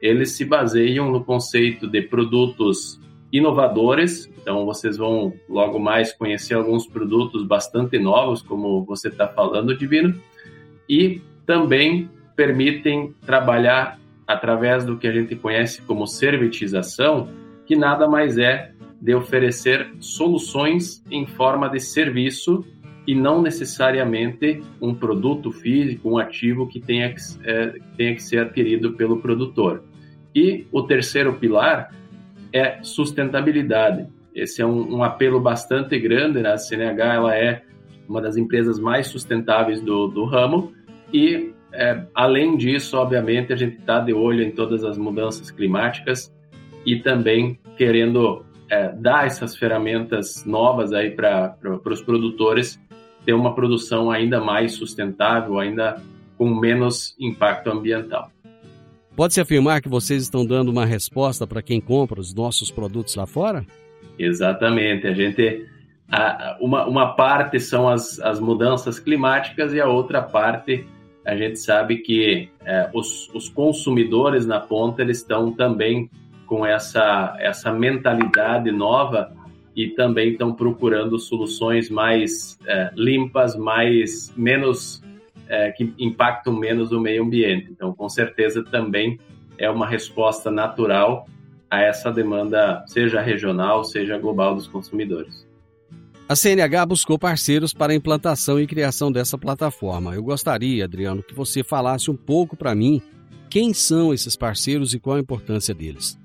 eles 0.00 0.32
se 0.32 0.44
baseiam 0.44 1.10
no 1.10 1.24
conceito 1.24 1.88
de 1.88 2.02
produtos 2.02 3.00
inovadores. 3.32 4.30
Então, 4.40 4.64
vocês 4.64 4.96
vão 4.96 5.32
logo 5.48 5.78
mais 5.78 6.12
conhecer 6.12 6.54
alguns 6.54 6.86
produtos 6.86 7.44
bastante 7.44 7.98
novos, 7.98 8.40
como 8.40 8.84
você 8.84 9.08
está 9.08 9.26
falando, 9.26 9.76
Divino, 9.76 10.14
e 10.88 11.20
também 11.44 12.08
permitem 12.36 13.14
trabalhar 13.26 13.98
através 14.26 14.84
do 14.84 14.96
que 14.96 15.08
a 15.08 15.12
gente 15.12 15.34
conhece 15.34 15.82
como 15.82 16.06
servitização, 16.06 17.28
que 17.66 17.74
nada 17.74 18.06
mais 18.06 18.38
é 18.38 18.72
de 19.00 19.14
oferecer 19.14 19.90
soluções 20.00 21.02
em 21.10 21.26
forma 21.26 21.68
de 21.68 21.80
serviço 21.80 22.64
e 23.06 23.14
não 23.14 23.40
necessariamente 23.40 24.60
um 24.80 24.94
produto 24.94 25.50
físico, 25.50 26.10
um 26.10 26.18
ativo 26.18 26.66
que 26.66 26.80
tenha 26.80 27.14
que, 27.14 27.20
é, 27.44 27.74
tenha 27.96 28.14
que 28.14 28.22
ser 28.22 28.40
adquirido 28.40 28.92
pelo 28.92 29.18
produtor. 29.20 29.82
E 30.34 30.66
o 30.70 30.82
terceiro 30.82 31.34
pilar 31.34 31.94
é 32.52 32.82
sustentabilidade. 32.82 34.06
Esse 34.34 34.60
é 34.60 34.66
um, 34.66 34.96
um 34.96 35.02
apelo 35.02 35.40
bastante 35.40 35.98
grande, 35.98 36.40
né? 36.40 36.52
a 36.52 36.58
CNH 36.58 37.14
ela 37.14 37.34
é 37.34 37.62
uma 38.08 38.20
das 38.20 38.36
empresas 38.36 38.78
mais 38.78 39.06
sustentáveis 39.06 39.80
do, 39.80 40.08
do 40.08 40.24
ramo 40.24 40.72
e, 41.12 41.52
é, 41.72 42.02
além 42.14 42.56
disso, 42.56 42.96
obviamente, 42.96 43.52
a 43.52 43.56
gente 43.56 43.78
está 43.78 44.00
de 44.00 44.12
olho 44.12 44.42
em 44.42 44.50
todas 44.50 44.84
as 44.84 44.98
mudanças 44.98 45.50
climáticas 45.50 46.32
e 46.84 46.96
também 46.96 47.58
querendo 47.76 48.44
é, 48.70 48.92
dar 48.92 49.26
essas 49.26 49.56
ferramentas 49.56 50.44
novas 50.44 50.92
aí 50.92 51.10
para 51.10 51.56
os 51.86 52.02
produtores 52.02 52.80
ter 53.24 53.34
uma 53.34 53.54
produção 53.54 54.10
ainda 54.10 54.40
mais 54.40 54.72
sustentável, 54.72 55.58
ainda 55.58 56.00
com 56.36 56.54
menos 56.54 57.14
impacto 57.20 57.70
ambiental. 57.70 58.30
Pode-se 59.14 59.40
afirmar 59.40 59.82
que 59.82 59.88
vocês 59.88 60.22
estão 60.22 60.46
dando 60.46 60.70
uma 60.70 60.86
resposta 60.86 61.46
para 61.46 61.60
quem 61.60 61.80
compra 61.80 62.20
os 62.20 62.32
nossos 62.32 62.70
produtos 62.70 63.16
lá 63.16 63.26
fora? 63.26 63.66
Exatamente. 64.18 65.06
A 65.06 65.12
gente. 65.12 65.66
A, 66.10 66.56
uma, 66.60 66.86
uma 66.86 67.14
parte 67.14 67.60
são 67.60 67.88
as, 67.88 68.18
as 68.20 68.40
mudanças 68.40 68.98
climáticas 68.98 69.74
e 69.74 69.80
a 69.80 69.86
outra 69.86 70.22
parte 70.22 70.86
a 71.22 71.36
gente 71.36 71.58
sabe 71.58 71.98
que 71.98 72.48
é, 72.64 72.88
os, 72.94 73.28
os 73.34 73.50
consumidores 73.50 74.46
na 74.46 74.58
ponta 74.58 75.02
eles 75.02 75.18
estão 75.18 75.52
também 75.52 76.08
com 76.48 76.64
essa, 76.64 77.36
essa 77.38 77.70
mentalidade 77.70 78.72
nova 78.72 79.32
e 79.76 79.88
também 79.90 80.32
estão 80.32 80.52
procurando 80.52 81.18
soluções 81.20 81.88
mais 81.88 82.58
é, 82.66 82.90
limpas, 82.96 83.54
mais 83.54 84.32
menos 84.36 85.00
é, 85.46 85.70
que 85.70 85.94
impactam 85.98 86.52
menos 86.52 86.90
o 86.90 87.00
meio 87.00 87.22
ambiente. 87.22 87.68
Então, 87.70 87.92
com 87.92 88.08
certeza, 88.08 88.64
também 88.64 89.20
é 89.56 89.70
uma 89.70 89.86
resposta 89.86 90.50
natural 90.50 91.28
a 91.70 91.80
essa 91.80 92.10
demanda, 92.10 92.82
seja 92.86 93.20
regional, 93.20 93.84
seja 93.84 94.18
global 94.18 94.54
dos 94.54 94.66
consumidores. 94.66 95.46
A 96.28 96.34
CNH 96.34 96.86
buscou 96.86 97.18
parceiros 97.18 97.72
para 97.72 97.92
a 97.92 97.96
implantação 97.96 98.60
e 98.60 98.66
criação 98.66 99.12
dessa 99.12 99.38
plataforma. 99.38 100.14
Eu 100.14 100.22
gostaria, 100.22 100.84
Adriano, 100.84 101.22
que 101.22 101.34
você 101.34 101.62
falasse 101.62 102.10
um 102.10 102.16
pouco 102.16 102.56
para 102.56 102.74
mim 102.74 103.00
quem 103.48 103.72
são 103.72 104.12
esses 104.12 104.36
parceiros 104.36 104.92
e 104.92 104.98
qual 104.98 105.16
a 105.16 105.20
importância 105.20 105.74
deles. 105.74 106.18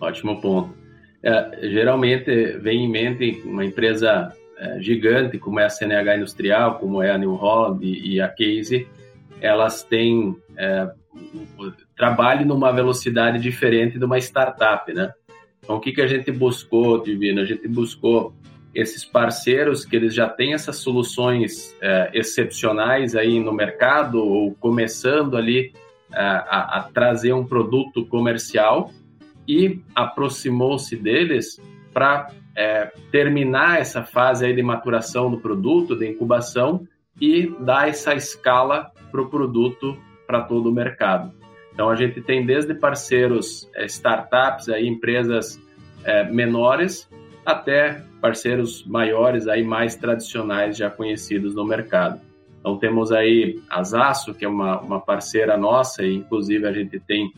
Ótimo 0.00 0.40
ponto. 0.40 0.74
É, 1.22 1.68
geralmente 1.68 2.58
vem 2.58 2.84
em 2.84 2.88
mente 2.88 3.42
uma 3.44 3.64
empresa 3.64 4.32
é, 4.58 4.80
gigante 4.80 5.38
como 5.38 5.60
é 5.60 5.64
a 5.64 5.68
CNH 5.68 6.16
Industrial, 6.16 6.78
como 6.78 7.02
é 7.02 7.10
a 7.10 7.18
New 7.18 7.34
Holland 7.34 7.84
e, 7.84 8.14
e 8.14 8.20
a 8.20 8.28
Case, 8.28 8.86
elas 9.40 9.82
têm 9.82 10.36
é, 10.56 10.90
trabalho 11.96 12.46
numa 12.46 12.72
velocidade 12.72 13.38
diferente 13.38 13.98
de 13.98 14.04
uma 14.04 14.18
startup, 14.18 14.92
né? 14.92 15.12
Então, 15.62 15.76
o 15.76 15.80
que, 15.80 15.92
que 15.92 16.00
a 16.00 16.06
gente 16.06 16.30
buscou, 16.30 17.02
Divino? 17.02 17.40
A 17.40 17.44
gente 17.44 17.66
buscou 17.66 18.34
esses 18.74 19.04
parceiros 19.04 19.84
que 19.84 19.96
eles 19.96 20.14
já 20.14 20.28
têm 20.28 20.54
essas 20.54 20.76
soluções 20.76 21.74
é, 21.80 22.10
excepcionais 22.14 23.16
aí 23.16 23.40
no 23.40 23.52
mercado 23.52 24.22
ou 24.22 24.54
começando 24.54 25.36
ali 25.36 25.72
é, 26.12 26.20
a, 26.20 26.78
a 26.78 26.82
trazer 26.94 27.32
um 27.32 27.44
produto 27.44 28.06
comercial 28.06 28.90
e 29.48 29.80
aproximou-se 29.94 30.96
deles 30.96 31.60
para 31.92 32.30
é, 32.56 32.92
terminar 33.10 33.80
essa 33.80 34.02
fase 34.02 34.52
de 34.52 34.62
maturação 34.62 35.30
do 35.30 35.38
produto, 35.38 35.96
de 35.96 36.08
incubação, 36.08 36.86
e 37.20 37.46
dar 37.60 37.88
essa 37.88 38.14
escala 38.14 38.90
para 39.10 39.22
o 39.22 39.28
produto 39.28 39.96
para 40.26 40.42
todo 40.42 40.68
o 40.68 40.72
mercado. 40.72 41.32
Então, 41.72 41.88
a 41.90 41.94
gente 41.94 42.20
tem 42.20 42.44
desde 42.44 42.74
parceiros 42.74 43.68
é, 43.74 43.84
startups, 43.84 44.68
aí, 44.68 44.86
empresas 44.86 45.60
é, 46.04 46.24
menores, 46.24 47.08
até 47.44 48.02
parceiros 48.20 48.84
maiores, 48.86 49.46
aí, 49.46 49.62
mais 49.62 49.94
tradicionais, 49.94 50.76
já 50.76 50.90
conhecidos 50.90 51.54
no 51.54 51.64
mercado. 51.64 52.20
Então, 52.60 52.78
temos 52.78 53.12
aí 53.12 53.60
a 53.68 53.82
Zaço, 53.82 54.34
que 54.34 54.44
é 54.44 54.48
uma, 54.48 54.80
uma 54.80 55.00
parceira 55.00 55.56
nossa, 55.56 56.02
e 56.02 56.16
inclusive 56.16 56.66
a 56.66 56.72
gente 56.72 56.98
tem 56.98 57.32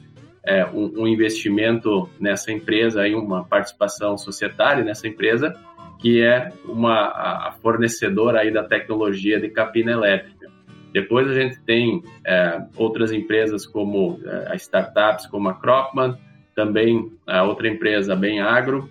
é, 0.49 0.65
um, 0.65 1.03
um, 1.03 1.07
investimento 1.07 2.09
nessa 2.19 2.51
empresa, 2.51 3.03
aí 3.03 3.15
uma 3.15 3.45
participação 3.45 4.17
societária 4.17 4.83
nessa 4.83 5.07
empresa, 5.07 5.55
que 6.01 6.23
é 6.23 6.51
uma 6.65 7.09
a 7.49 7.55
fornecedora 7.61 8.41
aí 8.41 8.51
da 8.51 8.65
tecnologia 8.65 9.39
de 9.39 9.51
capina 9.51 9.93
elétrica. 9.93 10.49
Depois 10.91 11.29
a 11.29 11.35
gente 11.35 11.61
tem 11.61 12.03
é, 12.27 12.63
outras 12.77 13.13
empresas 13.13 13.67
como 13.67 14.19
é, 14.25 14.57
startups 14.57 15.27
como 15.27 15.51
a 15.51 15.55
Kropman, 15.55 16.17
também 16.55 17.13
a 17.27 17.43
outra 17.43 17.69
empresa 17.69 18.17
bem 18.17 18.41
agro 18.41 18.89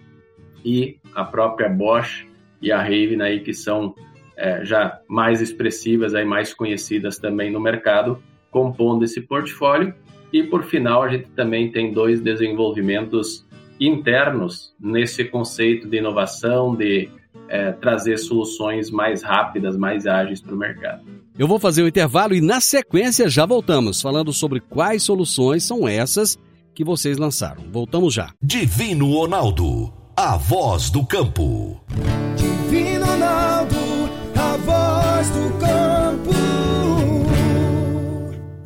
e 0.63 0.99
a 1.15 1.23
própria 1.23 1.67
Bosch 1.67 2.27
e 2.61 2.71
a 2.71 2.77
Raven 2.77 3.21
aí 3.23 3.39
que 3.39 3.53
são 3.53 3.95
é, 4.37 4.63
já 4.63 4.99
mais 5.07 5.41
expressivas 5.41 6.13
aí 6.13 6.23
mais 6.23 6.53
conhecidas 6.53 7.17
também 7.17 7.51
no 7.51 7.59
mercado 7.59 8.21
compondo 8.51 9.03
esse 9.03 9.21
portfólio 9.21 9.95
e 10.31 10.43
por 10.43 10.63
final, 10.63 11.03
a 11.03 11.09
gente 11.09 11.27
também 11.35 11.71
tem 11.71 11.91
dois 11.91 12.21
desenvolvimentos 12.21 13.45
internos 13.79 14.73
nesse 14.79 15.23
conceito 15.25 15.87
de 15.87 15.97
inovação, 15.97 16.75
de 16.75 17.09
é, 17.47 17.71
trazer 17.73 18.17
soluções 18.17 18.89
mais 18.89 19.23
rápidas, 19.23 19.77
mais 19.77 20.05
ágeis 20.05 20.41
para 20.41 20.53
o 20.53 20.57
mercado. 20.57 21.03
Eu 21.37 21.47
vou 21.47 21.59
fazer 21.59 21.83
o 21.83 21.85
um 21.85 21.87
intervalo 21.87 22.33
e 22.33 22.41
na 22.41 22.59
sequência 22.59 23.29
já 23.29 23.45
voltamos 23.45 24.01
falando 24.01 24.33
sobre 24.33 24.59
quais 24.59 25.03
soluções 25.03 25.63
são 25.63 25.87
essas 25.87 26.37
que 26.73 26.83
vocês 26.83 27.17
lançaram. 27.17 27.63
Voltamos 27.71 28.13
já. 28.13 28.31
Divino 28.41 29.11
Ronaldo, 29.13 29.93
a 30.15 30.35
voz 30.37 30.89
do 30.89 31.05
campo. 31.05 31.79
Divino 32.35 33.05
Ronaldo, 33.05 33.75
a 34.35 34.57
voz 34.57 35.29
do 35.29 35.59
campo. 35.59 35.66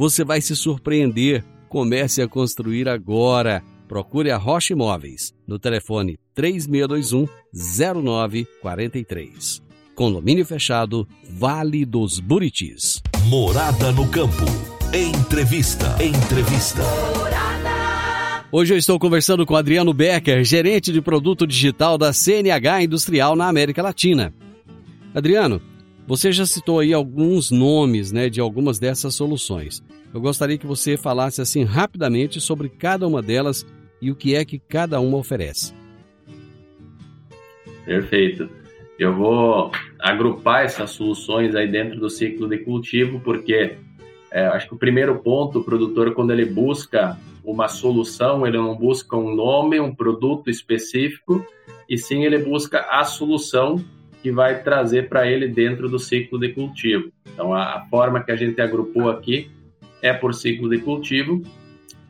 você 0.00 0.24
vai 0.24 0.40
se 0.40 0.56
surpreender. 0.56 1.44
Comece 1.68 2.22
a 2.22 2.26
construir 2.26 2.88
agora. 2.88 3.62
Procure 3.86 4.30
a 4.30 4.38
Rocha 4.38 4.72
Imóveis 4.72 5.34
no 5.46 5.58
telefone 5.58 6.18
3621 6.34 7.28
0943. 7.52 9.62
Condomínio 9.94 10.46
fechado 10.46 11.06
Vale 11.28 11.84
dos 11.84 12.18
Buritis. 12.18 13.02
Morada 13.26 13.92
no 13.92 14.08
campo. 14.08 14.46
Entrevista. 14.94 16.02
Entrevista. 16.02 16.80
Hoje 18.50 18.72
eu 18.72 18.78
estou 18.78 18.98
conversando 18.98 19.44
com 19.44 19.54
Adriano 19.54 19.92
Becker, 19.92 20.42
gerente 20.46 20.94
de 20.94 21.02
produto 21.02 21.46
digital 21.46 21.98
da 21.98 22.14
CNH 22.14 22.84
Industrial 22.84 23.36
na 23.36 23.48
América 23.48 23.82
Latina. 23.82 24.32
Adriano, 25.14 25.60
você 26.06 26.32
já 26.32 26.44
citou 26.44 26.80
aí 26.80 26.92
alguns 26.92 27.50
nomes 27.50 28.12
né, 28.12 28.28
de 28.28 28.40
algumas 28.40 28.78
dessas 28.78 29.14
soluções. 29.14 29.82
Eu 30.12 30.20
gostaria 30.20 30.58
que 30.58 30.66
você 30.66 30.96
falasse 30.96 31.40
assim 31.40 31.62
rapidamente 31.62 32.40
sobre 32.40 32.68
cada 32.68 33.06
uma 33.06 33.22
delas 33.22 33.64
e 34.02 34.10
o 34.10 34.16
que 34.16 34.34
é 34.34 34.44
que 34.44 34.58
cada 34.58 34.98
uma 35.00 35.18
oferece. 35.18 35.72
Perfeito. 37.84 38.48
Eu 38.98 39.14
vou 39.14 39.70
agrupar 39.98 40.64
essas 40.64 40.90
soluções 40.90 41.54
aí 41.54 41.66
dentro 41.66 41.98
do 41.98 42.10
ciclo 42.10 42.48
de 42.48 42.58
cultivo, 42.58 43.20
porque 43.20 43.76
é, 44.30 44.46
acho 44.46 44.68
que 44.68 44.74
o 44.74 44.78
primeiro 44.78 45.18
ponto, 45.20 45.60
o 45.60 45.64
produtor, 45.64 46.12
quando 46.12 46.32
ele 46.32 46.44
busca 46.44 47.18
uma 47.42 47.68
solução, 47.68 48.46
ele 48.46 48.58
não 48.58 48.76
busca 48.76 49.16
um 49.16 49.34
nome, 49.34 49.80
um 49.80 49.94
produto 49.94 50.50
específico, 50.50 51.44
e 51.88 51.96
sim 51.96 52.24
ele 52.24 52.38
busca 52.38 52.80
a 52.90 53.04
solução 53.04 53.82
que 54.22 54.30
vai 54.30 54.62
trazer 54.62 55.08
para 55.08 55.26
ele 55.26 55.48
dentro 55.48 55.88
do 55.88 55.98
ciclo 55.98 56.38
de 56.38 56.50
cultivo. 56.50 57.10
Então, 57.32 57.54
a, 57.54 57.76
a 57.76 57.86
forma 57.90 58.22
que 58.22 58.30
a 58.30 58.36
gente 58.36 58.60
agrupou 58.60 59.10
aqui 59.10 59.50
é 60.02 60.12
por 60.12 60.34
ciclo 60.34 60.68
de 60.68 60.78
cultivo, 60.78 61.42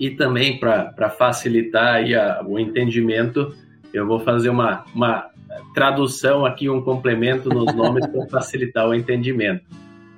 e 0.01 0.11
também 0.11 0.59
para 0.59 1.11
facilitar 1.11 1.97
aí 1.97 2.15
a, 2.15 2.43
o 2.45 2.59
entendimento, 2.59 3.55
eu 3.93 4.07
vou 4.07 4.19
fazer 4.21 4.49
uma, 4.49 4.85
uma 4.95 5.29
tradução 5.75 6.47
aqui, 6.47 6.71
um 6.71 6.81
complemento 6.81 7.51
nos 7.51 7.73
nomes 7.77 8.07
para 8.07 8.27
facilitar 8.29 8.89
o 8.89 8.95
entendimento. 8.95 9.63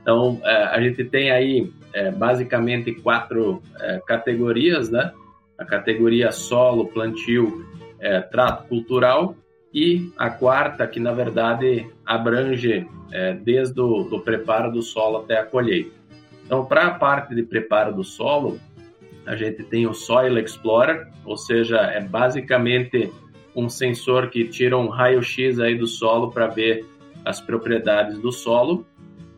Então, 0.00 0.40
é, 0.44 0.64
a 0.64 0.80
gente 0.80 1.04
tem 1.04 1.32
aí 1.32 1.72
é, 1.92 2.12
basicamente 2.12 2.92
quatro 2.92 3.60
é, 3.80 4.00
categorias, 4.06 4.88
né? 4.88 5.12
A 5.58 5.64
categoria 5.64 6.32
solo, 6.32 6.86
plantio, 6.86 7.66
trato 8.32 8.66
cultural 8.66 9.36
e 9.72 10.12
a 10.16 10.28
quarta, 10.30 10.86
que 10.86 11.00
na 11.00 11.12
verdade 11.12 11.86
abrange 12.04 12.86
desde 13.42 13.80
o 13.80 14.04
do 14.04 14.20
preparo 14.20 14.70
do 14.70 14.82
solo 14.82 15.18
até 15.18 15.38
a 15.38 15.44
colheita. 15.44 15.90
Então, 16.44 16.64
para 16.64 16.86
a 16.88 16.90
parte 16.94 17.34
de 17.34 17.42
preparo 17.42 17.94
do 17.94 18.04
solo, 18.04 18.58
a 19.24 19.36
gente 19.36 19.62
tem 19.62 19.86
o 19.86 19.94
Soil 19.94 20.38
Explorer, 20.38 21.08
ou 21.24 21.36
seja, 21.36 21.78
é 21.78 22.00
basicamente 22.00 23.10
um 23.54 23.68
sensor 23.68 24.28
que 24.28 24.44
tira 24.44 24.76
um 24.76 24.88
raio-x 24.88 25.60
aí 25.60 25.74
do 25.76 25.86
solo 25.86 26.30
para 26.30 26.48
ver 26.48 26.84
as 27.24 27.40
propriedades 27.40 28.18
do 28.18 28.32
solo. 28.32 28.84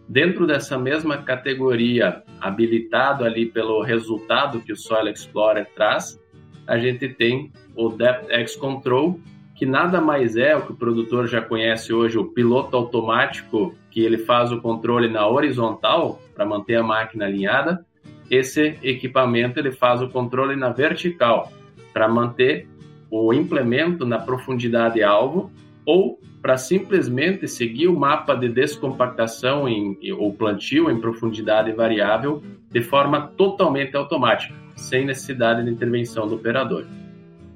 Dentro 0.08 0.46
dessa 0.46 0.78
mesma 0.78 1.18
categoria, 1.18 2.22
habilitado 2.40 3.24
ali 3.24 3.46
pelo 3.46 3.82
resultado 3.82 4.60
que 4.60 4.72
o 4.72 4.76
Soil 4.76 5.08
Explorer 5.08 5.66
traz, 5.74 6.20
a 6.66 6.78
gente 6.78 7.08
tem 7.08 7.52
o 7.76 7.88
Depth 7.88 8.30
X 8.30 8.56
Control, 8.56 9.20
que 9.54 9.64
nada 9.64 10.00
mais 10.00 10.36
é 10.36 10.56
o 10.56 10.62
que 10.62 10.72
o 10.72 10.76
produtor 10.76 11.28
já 11.28 11.40
conhece 11.40 11.92
hoje, 11.92 12.18
o 12.18 12.24
piloto 12.24 12.76
automático, 12.76 13.74
que 13.90 14.00
ele 14.00 14.18
faz 14.18 14.50
o 14.50 14.60
controle 14.60 15.08
na 15.08 15.26
horizontal 15.26 16.20
para 16.34 16.44
manter 16.44 16.76
a 16.76 16.82
máquina 16.82 17.26
alinhada, 17.26 17.84
esse 18.30 18.78
equipamento 18.82 19.58
ele 19.58 19.70
faz 19.70 20.02
o 20.02 20.08
controle 20.08 20.56
na 20.56 20.70
vertical 20.70 21.52
para 21.92 22.08
manter 22.08 22.68
o 23.10 23.32
implemento 23.32 24.04
na 24.04 24.18
profundidade 24.18 25.02
alvo 25.02 25.52
ou 25.86 26.18
para 26.42 26.56
simplesmente 26.56 27.46
seguir 27.46 27.88
o 27.88 27.98
mapa 27.98 28.34
de 28.34 28.48
descompactação 28.48 29.68
em, 29.68 29.96
ou 30.12 30.32
plantio 30.32 30.90
em 30.90 31.00
profundidade 31.00 31.72
variável 31.72 32.42
de 32.70 32.82
forma 32.82 33.28
totalmente 33.36 33.96
automática, 33.96 34.54
sem 34.74 35.04
necessidade 35.04 35.64
de 35.64 35.70
intervenção 35.70 36.26
do 36.26 36.34
operador. 36.34 36.86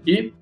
E 0.07 0.33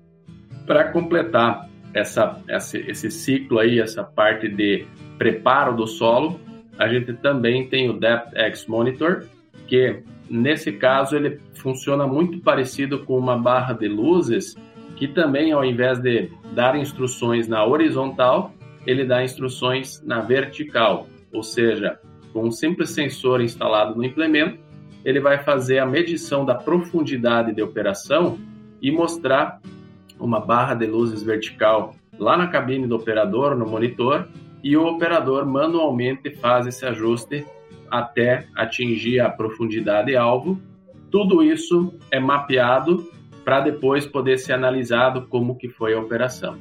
para 0.67 0.91
completar 0.91 1.67
essa, 1.93 2.39
essa, 2.47 2.77
esse 2.77 3.09
ciclo 3.09 3.57
aí, 3.57 3.79
essa 3.79 4.03
parte 4.03 4.47
de 4.47 4.85
preparo 5.17 5.75
do 5.75 5.87
solo, 5.87 6.39
a 6.77 6.87
gente 6.87 7.13
também 7.13 7.67
tem 7.67 7.89
o 7.89 7.93
Depth 7.93 8.35
X 8.35 8.67
Monitor, 8.67 9.23
que 9.67 10.03
Nesse 10.29 10.73
caso, 10.73 11.15
ele 11.15 11.39
funciona 11.55 12.05
muito 12.05 12.39
parecido 12.39 12.99
com 12.99 13.17
uma 13.17 13.37
barra 13.37 13.73
de 13.73 13.87
luzes, 13.87 14.55
que 14.97 15.07
também, 15.07 15.51
ao 15.51 15.63
invés 15.63 15.99
de 15.99 16.29
dar 16.53 16.75
instruções 16.75 17.47
na 17.47 17.65
horizontal, 17.65 18.53
ele 18.85 19.05
dá 19.05 19.23
instruções 19.23 20.01
na 20.05 20.19
vertical, 20.19 21.07
ou 21.31 21.43
seja, 21.43 21.99
com 22.33 22.45
um 22.45 22.51
simples 22.51 22.89
sensor 22.89 23.41
instalado 23.41 23.95
no 23.95 24.03
implemento, 24.03 24.59
ele 25.05 25.19
vai 25.19 25.37
fazer 25.37 25.79
a 25.79 25.85
medição 25.85 26.43
da 26.43 26.55
profundidade 26.55 27.53
de 27.53 27.61
operação 27.61 28.37
e 28.81 28.91
mostrar 28.91 29.61
uma 30.19 30.39
barra 30.39 30.73
de 30.73 30.85
luzes 30.85 31.23
vertical 31.23 31.95
lá 32.17 32.35
na 32.35 32.47
cabine 32.47 32.87
do 32.87 32.95
operador, 32.95 33.55
no 33.55 33.67
monitor, 33.67 34.27
e 34.63 34.75
o 34.75 34.85
operador 34.85 35.45
manualmente 35.45 36.35
faz 36.35 36.65
esse 36.67 36.85
ajuste 36.85 37.45
até 37.89 38.47
atingir 38.55 39.19
a 39.19 39.29
profundidade 39.29 40.15
alvo. 40.15 40.59
Tudo 41.09 41.43
isso 41.43 41.93
é 42.11 42.19
mapeado 42.19 43.09
para 43.45 43.61
depois 43.61 44.05
poder 44.05 44.37
ser 44.37 44.53
analisado 44.53 45.27
como 45.27 45.55
que 45.55 45.69
foi 45.69 45.93
a 45.93 45.99
operação. 45.99 46.57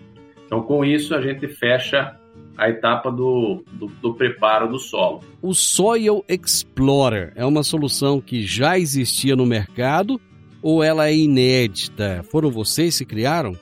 Então, 0.47 0.63
com 0.63 0.85
isso, 0.85 1.15
a 1.15 1.21
gente 1.21 1.49
fecha 1.49 2.17
a 2.57 2.71
etapa 2.71 3.11
do, 3.11 3.65
do, 3.73 3.87
do, 4.01 4.15
preparo 4.15 4.69
do 4.69 4.79
solo. 4.79 5.21
O 5.43 5.53
Soil 5.53 6.25
Explorer 6.29 7.33
é 7.35 7.45
uma 7.45 7.63
solução 7.63 8.21
que 8.21 8.43
já 8.47 8.79
existia 8.79 9.37
no 9.37 9.45
mercado 9.45 10.21
ou 10.67 10.83
ela 10.83 11.07
é 11.07 11.15
inédita? 11.15 12.25
Foram 12.25 12.51
vocês 12.51 12.99
que 12.99 13.05
criaram? 13.05 13.57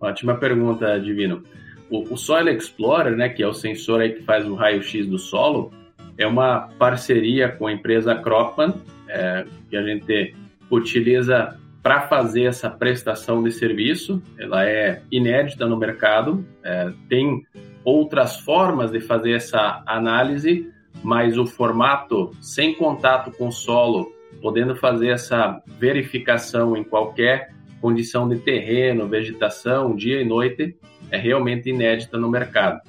Ótima 0.00 0.34
pergunta, 0.34 0.98
Divino. 0.98 1.42
O, 1.90 2.14
o 2.14 2.16
Soil 2.16 2.48
Explorer, 2.48 3.14
né, 3.14 3.28
que 3.28 3.42
é 3.42 3.46
o 3.46 3.52
sensor 3.52 4.00
aí 4.00 4.14
que 4.14 4.22
faz 4.22 4.48
o 4.48 4.54
raio-x 4.54 5.06
do 5.06 5.18
solo, 5.18 5.70
é 6.16 6.26
uma 6.26 6.70
parceria 6.78 7.50
com 7.50 7.66
a 7.66 7.72
empresa 7.72 8.14
Cropman, 8.14 8.72
é, 9.10 9.44
que 9.68 9.76
a 9.76 9.82
gente 9.82 10.34
utiliza 10.70 11.54
para 11.82 12.00
fazer 12.08 12.44
essa 12.44 12.70
prestação 12.70 13.42
de 13.42 13.52
serviço. 13.52 14.22
Ela 14.38 14.64
é 14.64 15.02
inédita 15.12 15.66
no 15.66 15.76
mercado, 15.76 16.42
é, 16.64 16.90
tem 17.10 17.46
outras 17.84 18.40
formas 18.40 18.90
de 18.90 19.00
fazer 19.00 19.32
essa 19.32 19.82
análise, 19.86 20.66
mas 21.02 21.36
o 21.36 21.44
formato 21.44 22.30
sem 22.40 22.72
contato 22.72 23.30
com 23.32 23.48
o 23.48 23.52
solo, 23.52 24.13
podendo 24.44 24.76
fazer 24.76 25.08
essa 25.08 25.58
verificação 25.66 26.76
em 26.76 26.84
qualquer 26.84 27.54
condição 27.80 28.28
de 28.28 28.36
terreno, 28.36 29.08
vegetação, 29.08 29.96
dia 29.96 30.20
e 30.20 30.24
noite, 30.26 30.76
é 31.10 31.16
realmente 31.16 31.70
inédita 31.70 32.18
no 32.18 32.28
mercado. 32.28 32.82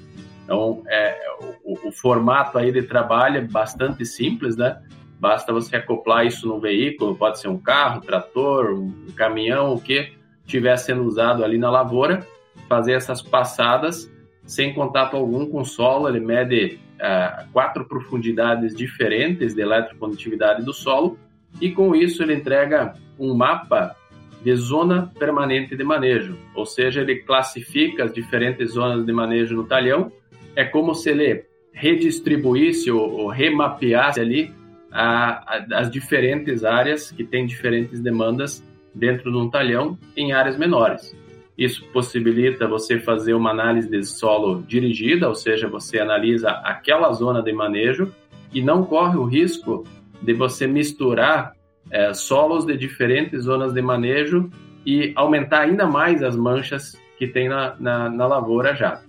Então, 0.44 0.82
é, 0.86 1.18
o, 1.64 1.88
o, 1.88 1.90
formato 1.90 2.58
aí 2.58 2.70
de 2.70 2.82
trabalho 2.82 3.38
é 3.38 3.40
bastante 3.40 4.04
simples, 4.04 4.54
né? 4.54 4.82
Basta 5.18 5.50
você 5.50 5.76
acoplar 5.76 6.26
isso 6.26 6.46
no 6.46 6.60
veículo, 6.60 7.16
pode 7.16 7.40
ser 7.40 7.48
um 7.48 7.56
carro, 7.56 8.02
trator, 8.02 8.74
um 8.74 9.06
caminhão, 9.16 9.72
o 9.72 9.80
que 9.80 10.12
estiver 10.44 10.76
sendo 10.76 11.04
usado 11.04 11.42
ali 11.42 11.56
na 11.56 11.70
lavoura, 11.70 12.26
fazer 12.68 12.92
essas 12.92 13.22
passadas 13.22 14.12
sem 14.44 14.74
contato 14.74 15.16
algum 15.16 15.46
com 15.46 15.62
o 15.62 15.64
solo. 15.64 16.06
Ele 16.06 16.20
mede 16.20 16.78
é, 16.98 17.46
quatro 17.50 17.86
profundidades 17.86 18.74
diferentes 18.74 19.54
de 19.54 19.62
eletrocondutividade 19.62 20.62
do 20.62 20.74
solo 20.74 21.18
e 21.60 21.70
com 21.70 21.94
isso 21.94 22.22
ele 22.22 22.34
entrega 22.34 22.94
um 23.18 23.34
mapa 23.34 23.96
de 24.42 24.54
zona 24.54 25.10
permanente 25.18 25.76
de 25.76 25.82
manejo, 25.82 26.36
ou 26.54 26.64
seja, 26.66 27.00
ele 27.00 27.16
classifica 27.16 28.04
as 28.04 28.12
diferentes 28.12 28.72
zonas 28.72 29.04
de 29.04 29.12
manejo 29.12 29.56
no 29.56 29.64
talhão 29.64 30.12
é 30.56 30.64
como 30.64 30.94
se 30.94 31.10
ele 31.10 31.44
redistribuísse 31.72 32.90
ou, 32.90 33.12
ou 33.12 33.28
remapeasse 33.28 34.18
ali 34.18 34.52
a, 34.90 35.56
a, 35.56 35.80
as 35.80 35.90
diferentes 35.90 36.64
áreas 36.64 37.12
que 37.12 37.22
têm 37.22 37.44
diferentes 37.44 38.00
demandas 38.00 38.64
dentro 38.94 39.30
de 39.30 39.36
um 39.36 39.50
talhão 39.50 39.98
em 40.16 40.32
áreas 40.32 40.56
menores. 40.56 41.14
Isso 41.56 41.84
possibilita 41.92 42.66
você 42.66 42.98
fazer 42.98 43.34
uma 43.34 43.50
análise 43.50 43.90
de 43.90 44.02
solo 44.04 44.62
dirigida, 44.62 45.28
ou 45.28 45.34
seja, 45.34 45.68
você 45.68 45.98
analisa 45.98 46.50
aquela 46.50 47.12
zona 47.12 47.42
de 47.42 47.52
manejo 47.52 48.12
e 48.52 48.62
não 48.62 48.84
corre 48.84 49.16
o 49.16 49.24
risco 49.24 49.84
de 50.26 50.34
você 50.34 50.66
misturar 50.66 51.54
é, 51.88 52.12
solos 52.12 52.66
de 52.66 52.76
diferentes 52.76 53.44
zonas 53.44 53.72
de 53.72 53.80
manejo 53.80 54.50
e 54.84 55.12
aumentar 55.14 55.60
ainda 55.60 55.86
mais 55.86 56.20
as 56.20 56.36
manchas 56.36 57.00
que 57.16 57.28
tem 57.28 57.48
na, 57.48 57.76
na, 57.78 58.10
na 58.10 58.26
lavoura 58.26 58.74
já. 58.74 59.00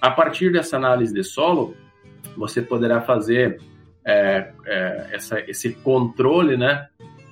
A 0.00 0.10
partir 0.10 0.52
dessa 0.52 0.76
análise 0.76 1.12
de 1.12 1.24
solo, 1.24 1.74
você 2.36 2.62
poderá 2.62 3.00
fazer 3.00 3.60
é, 4.06 4.52
é, 4.64 5.08
essa, 5.12 5.40
esse 5.40 5.72
controle 5.74 6.56
né, 6.56 6.86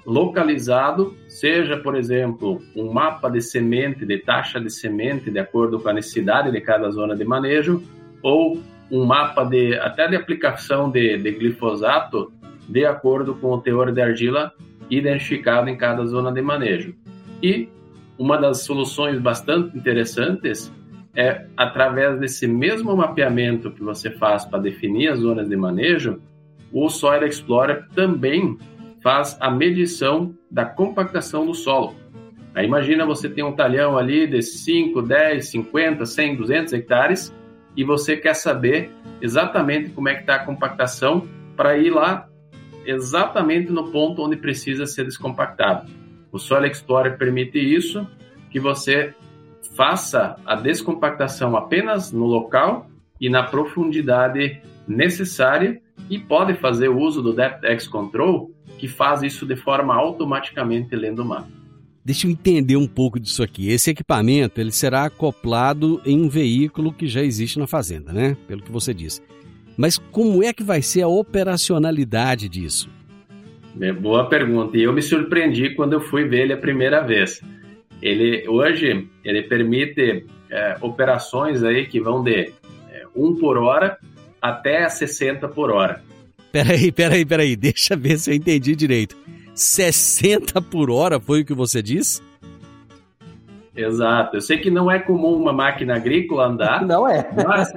localizado, 0.04 1.16
seja, 1.28 1.76
por 1.76 1.94
exemplo, 1.94 2.60
um 2.74 2.92
mapa 2.92 3.30
de 3.30 3.40
semente, 3.40 4.04
de 4.04 4.18
taxa 4.18 4.60
de 4.60 4.70
semente, 4.70 5.30
de 5.30 5.38
acordo 5.38 5.78
com 5.78 5.88
a 5.88 5.92
necessidade 5.92 6.50
de 6.50 6.60
cada 6.60 6.90
zona 6.90 7.14
de 7.14 7.24
manejo, 7.24 7.82
ou 8.20 8.60
um 8.90 9.04
mapa 9.04 9.44
de 9.44 9.74
até 9.78 10.08
de 10.08 10.16
aplicação 10.16 10.90
de, 10.90 11.16
de 11.18 11.30
glifosato, 11.30 12.32
de 12.72 12.86
acordo 12.86 13.34
com 13.34 13.48
o 13.48 13.60
teor 13.60 13.92
de 13.92 14.00
argila 14.00 14.50
identificado 14.88 15.68
em 15.68 15.76
cada 15.76 16.06
zona 16.06 16.32
de 16.32 16.40
manejo. 16.40 16.94
E 17.42 17.68
uma 18.18 18.38
das 18.38 18.62
soluções 18.62 19.20
bastante 19.20 19.76
interessantes 19.76 20.72
é 21.14 21.46
através 21.54 22.18
desse 22.18 22.46
mesmo 22.46 22.96
mapeamento 22.96 23.70
que 23.70 23.82
você 23.82 24.10
faz 24.10 24.46
para 24.46 24.58
definir 24.58 25.08
as 25.08 25.18
zonas 25.18 25.48
de 25.48 25.56
manejo, 25.56 26.18
o 26.72 26.88
Soil 26.88 27.26
Explorer 27.26 27.86
também 27.94 28.56
faz 29.02 29.36
a 29.38 29.50
medição 29.50 30.34
da 30.50 30.64
compactação 30.64 31.44
do 31.44 31.54
solo. 31.54 31.94
Aí 32.54 32.66
imagina 32.66 33.04
você 33.04 33.28
tem 33.28 33.44
um 33.44 33.52
talhão 33.52 33.98
ali 33.98 34.26
de 34.26 34.40
5, 34.40 35.02
10, 35.02 35.46
50, 35.46 36.06
100, 36.06 36.36
200 36.36 36.72
hectares 36.72 37.34
e 37.76 37.84
você 37.84 38.16
quer 38.16 38.34
saber 38.34 38.90
exatamente 39.20 39.90
como 39.90 40.08
é 40.08 40.14
que 40.14 40.22
está 40.22 40.36
a 40.36 40.44
compactação 40.44 41.26
para 41.54 41.76
ir 41.76 41.90
lá 41.90 42.28
exatamente 42.86 43.70
no 43.70 43.90
ponto 43.90 44.22
onde 44.22 44.36
precisa 44.36 44.86
ser 44.86 45.04
descompactado. 45.04 45.90
O 46.30 46.38
Soil 46.38 46.66
Explorer 46.66 47.16
permite 47.18 47.58
isso, 47.58 48.06
que 48.50 48.58
você 48.58 49.14
faça 49.76 50.36
a 50.44 50.54
descompactação 50.54 51.56
apenas 51.56 52.12
no 52.12 52.26
local 52.26 52.86
e 53.20 53.28
na 53.28 53.42
profundidade 53.42 54.60
necessária 54.86 55.80
e 56.10 56.18
pode 56.18 56.54
fazer 56.54 56.88
o 56.88 56.98
uso 56.98 57.22
do 57.22 57.32
Depth 57.32 57.64
X 57.64 57.86
Control 57.86 58.50
que 58.78 58.88
faz 58.88 59.22
isso 59.22 59.46
de 59.46 59.56
forma 59.56 59.94
automaticamente 59.94 60.94
lendo 60.96 61.22
o 61.22 61.24
mapa. 61.24 61.48
Deixa 62.04 62.26
eu 62.26 62.32
entender 62.32 62.76
um 62.76 62.86
pouco 62.86 63.20
disso 63.20 63.42
aqui. 63.42 63.70
Esse 63.70 63.90
equipamento 63.90 64.60
ele 64.60 64.72
será 64.72 65.04
acoplado 65.04 66.02
em 66.04 66.20
um 66.20 66.28
veículo 66.28 66.92
que 66.92 67.06
já 67.06 67.22
existe 67.22 67.60
na 67.60 67.68
fazenda, 67.68 68.12
né? 68.12 68.36
Pelo 68.48 68.60
que 68.60 68.72
você 68.72 68.92
disse. 68.92 69.22
Mas 69.76 69.98
como 69.98 70.42
é 70.42 70.52
que 70.52 70.62
vai 70.62 70.82
ser 70.82 71.02
a 71.02 71.08
operacionalidade 71.08 72.48
disso? 72.48 72.90
É, 73.80 73.92
boa 73.92 74.28
pergunta. 74.28 74.76
E 74.76 74.82
eu 74.82 74.92
me 74.92 75.02
surpreendi 75.02 75.74
quando 75.74 75.94
eu 75.94 76.00
fui 76.00 76.24
ver 76.24 76.42
ele 76.42 76.52
a 76.52 76.58
primeira 76.58 77.00
vez. 77.00 77.40
Ele 78.00 78.46
hoje 78.48 79.08
ele 79.24 79.42
permite 79.42 80.26
é, 80.50 80.76
operações 80.80 81.62
aí 81.62 81.86
que 81.86 82.00
vão 82.00 82.22
de 82.22 82.52
é, 82.90 83.06
1 83.14 83.36
por 83.36 83.56
hora 83.56 83.96
até 84.40 84.88
60 84.88 85.48
por 85.48 85.70
hora. 85.70 86.02
Peraí, 86.50 86.92
peraí, 86.92 87.24
peraí, 87.24 87.56
deixa 87.56 87.96
ver 87.96 88.18
se 88.18 88.30
eu 88.30 88.34
entendi 88.34 88.76
direito. 88.76 89.16
60 89.54 90.60
por 90.60 90.90
hora 90.90 91.18
foi 91.18 91.40
o 91.40 91.44
que 91.44 91.54
você 91.54 91.82
disse? 91.82 92.20
Exato. 93.74 94.36
Eu 94.36 94.40
sei 94.40 94.58
que 94.58 94.70
não 94.70 94.90
é 94.90 94.98
comum 94.98 95.34
uma 95.34 95.52
máquina 95.52 95.96
agrícola 95.96 96.46
andar. 96.46 96.84
Não 96.86 97.08
é. 97.08 97.26
Mas, 97.46 97.72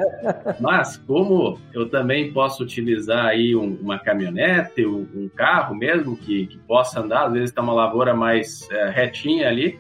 mas 0.59 0.97
como 0.97 1.57
eu 1.73 1.89
também 1.89 2.33
posso 2.33 2.63
utilizar 2.63 3.27
aí 3.27 3.55
um, 3.55 3.77
uma 3.81 3.97
caminhonete, 3.97 4.85
um, 4.85 5.07
um, 5.15 5.29
carro 5.33 5.73
mesmo 5.73 6.17
que, 6.17 6.47
que, 6.47 6.57
possa 6.57 6.99
andar, 6.99 7.27
às 7.27 7.33
vezes 7.33 7.49
está 7.49 7.61
uma 7.61 7.73
lavoura 7.73 8.13
mais 8.13 8.69
é, 8.71 8.89
retinha 8.89 9.47
ali, 9.47 9.79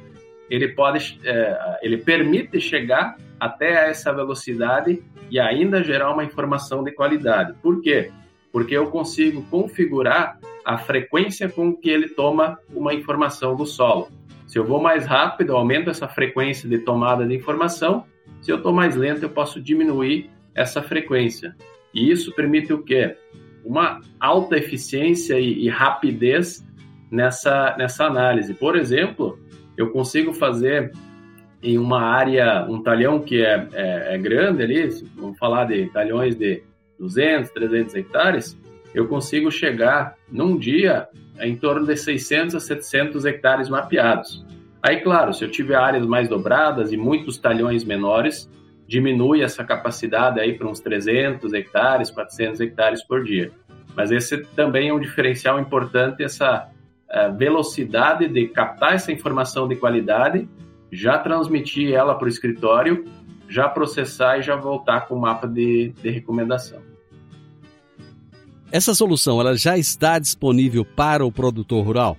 ele 0.49 0.69
pode, 0.69 1.19
é, 1.25 1.79
ele 1.81 1.97
permite 1.97 2.61
chegar 2.61 3.17
até 3.37 3.89
essa 3.89 4.13
velocidade 4.13 5.03
e 5.29 5.37
ainda 5.37 5.83
gerar 5.83 6.13
uma 6.13 6.23
informação 6.23 6.81
de 6.81 6.91
qualidade. 6.91 7.53
Por 7.61 7.81
quê? 7.81 8.09
porque 8.55 8.73
eu 8.73 8.89
consigo 8.89 9.43
configurar 9.51 10.39
a 10.63 10.77
frequência 10.77 11.49
com 11.49 11.75
que 11.75 11.89
ele 11.89 12.07
toma 12.07 12.57
uma 12.73 12.93
informação 12.93 13.53
do 13.53 13.65
solo. 13.65 14.07
Se 14.55 14.59
eu 14.59 14.63
vou 14.63 14.81
mais 14.81 15.05
rápido, 15.05 15.49
eu 15.49 15.57
aumento 15.57 15.89
essa 15.89 16.07
frequência 16.07 16.69
de 16.69 16.77
tomada 16.77 17.27
de 17.27 17.35
informação. 17.35 18.05
Se 18.39 18.49
eu 18.49 18.55
estou 18.55 18.71
mais 18.71 18.95
lento, 18.95 19.23
eu 19.23 19.29
posso 19.29 19.61
diminuir 19.61 20.29
essa 20.55 20.81
frequência. 20.81 21.53
E 21.93 22.09
isso 22.09 22.33
permite 22.33 22.71
o 22.71 22.81
quê? 22.81 23.17
Uma 23.65 23.99
alta 24.17 24.55
eficiência 24.55 25.37
e, 25.37 25.65
e 25.65 25.67
rapidez 25.67 26.65
nessa, 27.11 27.75
nessa 27.77 28.05
análise. 28.05 28.53
Por 28.53 28.77
exemplo, 28.77 29.37
eu 29.75 29.91
consigo 29.91 30.31
fazer 30.31 30.93
em 31.61 31.77
uma 31.77 32.01
área, 32.01 32.65
um 32.69 32.81
talhão 32.81 33.19
que 33.19 33.41
é, 33.41 33.67
é, 33.73 34.15
é 34.15 34.17
grande 34.17 34.63
ali, 34.63 34.87
vamos 35.17 35.37
falar 35.37 35.65
de 35.65 35.87
talhões 35.87 36.33
de 36.33 36.63
200, 36.97 37.51
300 37.51 37.95
hectares, 37.95 38.57
eu 38.93 39.05
consigo 39.09 39.51
chegar 39.51 40.15
num 40.31 40.57
dia 40.57 41.09
em 41.39 41.55
torno 41.55 41.85
de 41.85 41.95
600 41.95 42.55
a 42.55 42.59
700 42.59 43.25
hectares 43.25 43.69
mapeados. 43.69 44.45
Aí, 44.81 45.01
claro, 45.01 45.33
se 45.33 45.43
eu 45.43 45.49
tiver 45.49 45.75
áreas 45.75 46.05
mais 46.05 46.29
dobradas 46.29 46.91
e 46.91 46.97
muitos 46.97 47.37
talhões 47.37 47.83
menores, 47.83 48.49
diminui 48.87 49.41
essa 49.41 49.63
capacidade 49.63 50.39
aí 50.39 50.53
para 50.53 50.67
uns 50.67 50.79
300 50.79 51.53
hectares, 51.53 52.11
400 52.11 52.61
hectares 52.61 53.03
por 53.03 53.23
dia. 53.23 53.51
Mas 53.95 54.11
esse 54.11 54.37
também 54.55 54.89
é 54.89 54.93
um 54.93 54.99
diferencial 54.99 55.59
importante, 55.59 56.23
essa 56.23 56.69
eh, 57.09 57.29
velocidade 57.29 58.27
de 58.27 58.47
captar 58.47 58.93
essa 58.93 59.11
informação 59.11 59.67
de 59.67 59.75
qualidade, 59.75 60.47
já 60.91 61.17
transmitir 61.17 61.93
ela 61.93 62.13
para 62.13 62.25
o 62.25 62.29
escritório 62.29 63.05
já 63.47 63.69
processar 63.69 64.39
e 64.39 64.41
já 64.41 64.55
voltar 64.55 65.07
com 65.07 65.15
o 65.15 65.19
mapa 65.19 65.47
de, 65.47 65.89
de 66.01 66.09
recomendação. 66.09 66.81
Essa 68.71 68.93
solução 68.93 69.39
ela 69.39 69.55
já 69.55 69.77
está 69.77 70.19
disponível 70.19 70.83
para 70.83 71.25
o 71.25 71.31
produtor 71.31 71.85
rural? 71.85 72.17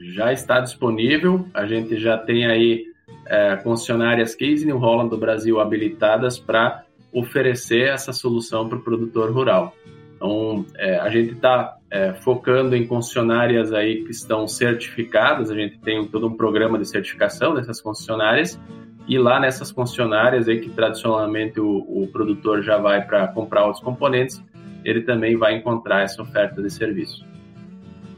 Já 0.00 0.32
está 0.32 0.60
disponível. 0.60 1.46
A 1.54 1.66
gente 1.66 1.96
já 1.98 2.18
tem 2.18 2.46
aí 2.46 2.84
é, 3.26 3.56
concessionárias 3.56 4.34
Case 4.34 4.66
New 4.66 4.78
Holland 4.78 5.10
do 5.10 5.16
Brasil 5.16 5.60
habilitadas 5.60 6.38
para 6.38 6.84
oferecer 7.12 7.88
essa 7.88 8.12
solução 8.12 8.68
para 8.68 8.78
o 8.78 8.80
produtor 8.82 9.30
rural. 9.30 9.74
Então, 10.16 10.64
é, 10.76 10.98
a 10.98 11.08
gente 11.10 11.34
está 11.34 11.76
é, 11.90 12.12
focando 12.14 12.74
em 12.76 12.86
concessionárias 12.86 13.72
aí 13.72 14.04
que 14.04 14.10
estão 14.10 14.46
certificadas. 14.48 15.50
A 15.50 15.54
gente 15.54 15.78
tem 15.78 16.06
todo 16.06 16.26
um 16.26 16.36
programa 16.36 16.78
de 16.78 16.88
certificação 16.88 17.54
dessas 17.54 17.80
concessionárias 17.80 18.58
e 19.06 19.18
lá 19.18 19.40
nessas 19.40 19.72
concessionárias 19.72 20.48
aí 20.48 20.60
que 20.60 20.70
tradicionalmente 20.70 21.60
o, 21.60 21.78
o 21.88 22.08
produtor 22.12 22.62
já 22.62 22.78
vai 22.78 23.04
para 23.04 23.28
comprar 23.28 23.64
outros 23.64 23.82
componentes, 23.82 24.42
ele 24.84 25.02
também 25.02 25.36
vai 25.36 25.56
encontrar 25.56 26.02
essa 26.02 26.22
oferta 26.22 26.62
de 26.62 26.70
serviço. 26.70 27.24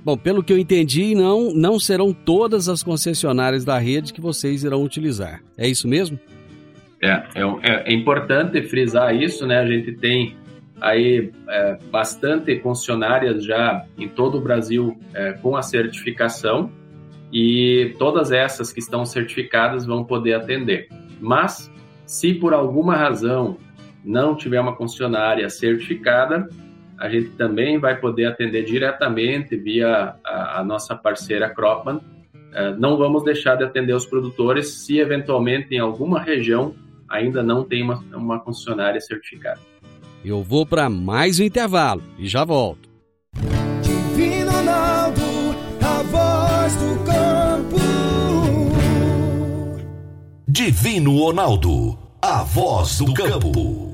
Bom, 0.05 0.19
pelo 0.19 0.45
que 0.45 0.53
eu 0.53 0.59
entendi, 0.59 1.15
não, 1.15 1.55
não 1.55 1.79
serão 1.79 2.13
todas 2.13 2.69
as 2.69 2.83
concessionárias 2.83 3.65
da 3.65 3.79
rede 3.79 4.13
que 4.13 4.21
vocês 4.21 4.63
irão 4.63 4.85
utilizar. 4.85 5.43
É 5.57 5.67
isso 5.67 5.89
mesmo? 5.89 6.19
É, 7.03 7.23
é, 7.35 7.93
é 7.93 7.95
importante 7.95 8.63
frisar 8.63 9.15
isso, 9.15 9.47
né? 9.47 9.59
A 9.61 9.67
gente 9.67 9.93
tem 9.93 10.37
aí 10.81 11.33
é, 11.49 11.79
bastante 11.91 12.57
concessionárias 12.57 13.45
já 13.45 13.87
em 13.97 14.07
todo 14.07 14.37
o 14.37 14.41
Brasil 14.41 14.99
é, 15.15 15.33
com 15.33 15.57
a 15.57 15.63
certificação 15.63 16.71
e 17.33 17.95
todas 17.99 18.31
essas 18.31 18.73
que 18.73 18.81
estão 18.81 19.07
certificadas 19.07 19.87
vão 19.87 20.05
poder 20.05 20.35
atender. 20.35 20.89
Mas, 21.21 21.73
se 22.05 22.35
por 22.35 22.53
alguma 22.53 22.95
razão 22.95 23.57
não 24.05 24.37
tiver 24.37 24.61
uma 24.61 24.77
concessionária 24.77 25.49
certificada, 25.49 26.49
a 26.99 27.09
gente 27.09 27.31
também 27.31 27.79
vai 27.79 27.99
poder 27.99 28.27
atender 28.27 28.65
diretamente 28.65 29.57
via 29.57 30.15
a, 30.25 30.61
a 30.61 30.65
nossa 30.65 30.95
parceira 30.95 31.49
Cropman. 31.51 31.97
Uh, 31.97 32.79
não 32.79 32.97
vamos 32.97 33.25
deixar 33.25 33.57
de 33.57 33.65
atender 33.65 33.95
os 33.95 34.07
produtores 34.07 34.69
se 34.69 34.99
eventualmente 34.99 35.75
em 35.75 35.79
alguma 35.79 36.21
região 36.21 36.75
ainda 37.09 37.43
não 37.43 37.65
tem 37.65 37.83
uma, 37.83 38.03
uma 38.15 38.41
concessionária 38.41 39.01
certificada. 39.01 39.61
Eu 40.25 40.43
vou 40.43 40.65
para 40.65 40.89
mais 40.89 41.41
um 41.41 41.45
intervalo 41.45 42.03
e 42.19 42.27
já 42.27 42.45
volto. 42.45 42.89
Divino 43.83 44.51
Ronaldo, 44.51 45.23
a 45.83 46.03
voz 46.03 46.77
do 46.77 47.05
Divino 50.55 51.19
Ronaldo, 51.19 51.99
a 52.23 52.45
voz 52.45 52.99
do 52.99 53.13
campo. 53.13 53.94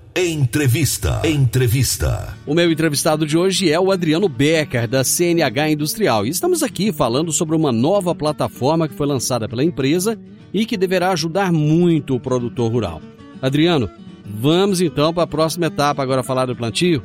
Entrevista. 0.13 1.21
Entrevista. 1.23 2.35
O 2.45 2.53
meu 2.53 2.69
entrevistado 2.69 3.25
de 3.25 3.37
hoje 3.37 3.71
é 3.71 3.79
o 3.79 3.93
Adriano 3.93 4.27
Becker, 4.27 4.85
da 4.85 5.05
CNH 5.05 5.69
Industrial. 5.69 6.25
E 6.25 6.29
estamos 6.29 6.61
aqui 6.61 6.91
falando 6.91 7.31
sobre 7.31 7.55
uma 7.55 7.71
nova 7.71 8.13
plataforma 8.13 8.89
que 8.89 8.93
foi 8.93 9.07
lançada 9.07 9.47
pela 9.47 9.63
empresa 9.63 10.19
e 10.53 10.65
que 10.65 10.75
deverá 10.75 11.11
ajudar 11.11 11.53
muito 11.53 12.13
o 12.13 12.19
produtor 12.19 12.69
rural. 12.69 13.01
Adriano, 13.41 13.89
vamos 14.25 14.81
então 14.81 15.13
para 15.13 15.23
a 15.23 15.27
próxima 15.27 15.67
etapa 15.67 16.03
agora 16.03 16.23
falar 16.23 16.45
do 16.45 16.57
plantio? 16.57 17.01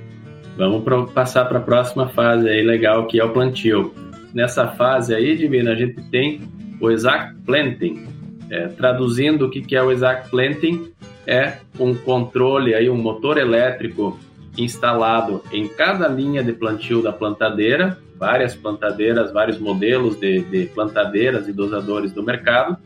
Vamos 0.56 0.82
pro, 0.82 1.06
passar 1.06 1.44
para 1.44 1.58
a 1.58 1.62
próxima 1.62 2.08
fase 2.08 2.48
aí 2.48 2.64
legal 2.64 3.06
que 3.06 3.20
é 3.20 3.24
o 3.24 3.30
plantio. 3.30 3.94
Nessa 4.34 4.66
fase 4.66 5.14
aí, 5.14 5.36
Divina, 5.36 5.70
a 5.70 5.76
gente 5.76 6.02
tem 6.10 6.40
o 6.80 6.90
exact 6.90 7.36
planting. 7.46 8.04
É, 8.50 8.66
traduzindo 8.68 9.46
o 9.46 9.50
que, 9.50 9.60
que 9.60 9.76
é 9.76 9.82
o 9.82 9.90
exact 9.90 10.28
planting, 10.30 10.92
é 11.26 11.58
um 11.78 11.94
controle 11.94 12.74
aí, 12.74 12.88
um 12.88 12.96
motor 12.96 13.38
elétrico 13.38 14.18
instalado 14.56 15.42
em 15.52 15.68
cada 15.68 16.08
linha 16.08 16.42
de 16.42 16.52
plantio 16.52 17.02
da 17.02 17.12
plantadeira, 17.12 17.98
várias 18.18 18.54
plantadeiras, 18.54 19.32
vários 19.32 19.58
modelos 19.58 20.18
de, 20.18 20.40
de 20.40 20.66
plantadeiras 20.66 21.48
e 21.48 21.52
dosadores 21.52 22.12
do 22.12 22.22
mercado, 22.22 22.76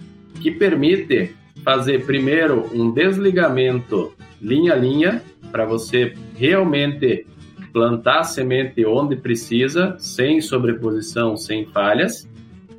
que 0.41 0.51
permite 0.51 1.35
fazer 1.63 2.05
primeiro 2.07 2.69
um 2.73 2.91
desligamento 2.91 4.13
linha 4.41 4.73
a 4.73 4.77
linha 4.77 5.23
para 5.53 5.65
você 5.65 6.15
realmente 6.37 7.27
plantar 7.73 8.21
a 8.21 8.25
semente 8.25 8.85
onde 8.85 9.15
precisa, 9.17 9.95
sem 9.99 10.41
sobreposição, 10.41 11.37
sem 11.37 11.67
falhas. 11.67 12.29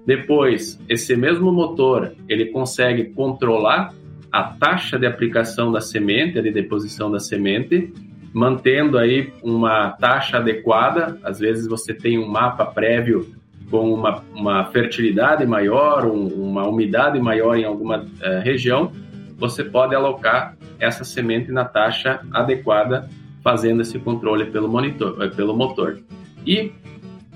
Depois, 0.05 0.79
esse 0.89 1.15
mesmo 1.15 1.51
motor, 1.51 2.13
ele 2.27 2.47
consegue 2.47 3.05
controlar 3.13 3.93
a 4.31 4.43
taxa 4.43 4.97
de 4.97 5.05
aplicação 5.05 5.71
da 5.71 5.81
semente, 5.81 6.41
de 6.41 6.51
deposição 6.51 7.11
da 7.11 7.19
semente, 7.19 7.93
mantendo 8.33 8.97
aí 8.97 9.33
uma 9.43 9.91
taxa 9.91 10.37
adequada. 10.37 11.17
Às 11.23 11.39
vezes 11.39 11.67
você 11.67 11.93
tem 11.93 12.17
um 12.17 12.27
mapa 12.27 12.65
prévio 12.65 13.29
com 13.69 13.93
uma, 13.93 14.23
uma 14.33 14.65
fertilidade 14.65 15.45
maior, 15.45 16.05
um, 16.05 16.27
uma 16.27 16.67
umidade 16.67 17.19
maior 17.19 17.55
em 17.55 17.63
alguma 17.63 17.99
uh, 17.99 18.41
região, 18.43 18.91
você 19.37 19.63
pode 19.63 19.95
alocar 19.95 20.55
essa 20.77 21.03
semente 21.03 21.51
na 21.51 21.65
taxa 21.65 22.21
adequada 22.31 23.09
fazendo 23.41 23.81
esse 23.81 23.97
controle 23.97 24.45
pelo, 24.45 24.67
monitor, 24.67 25.17
eh, 25.23 25.29
pelo 25.29 25.55
motor. 25.55 25.99
E 26.45 26.71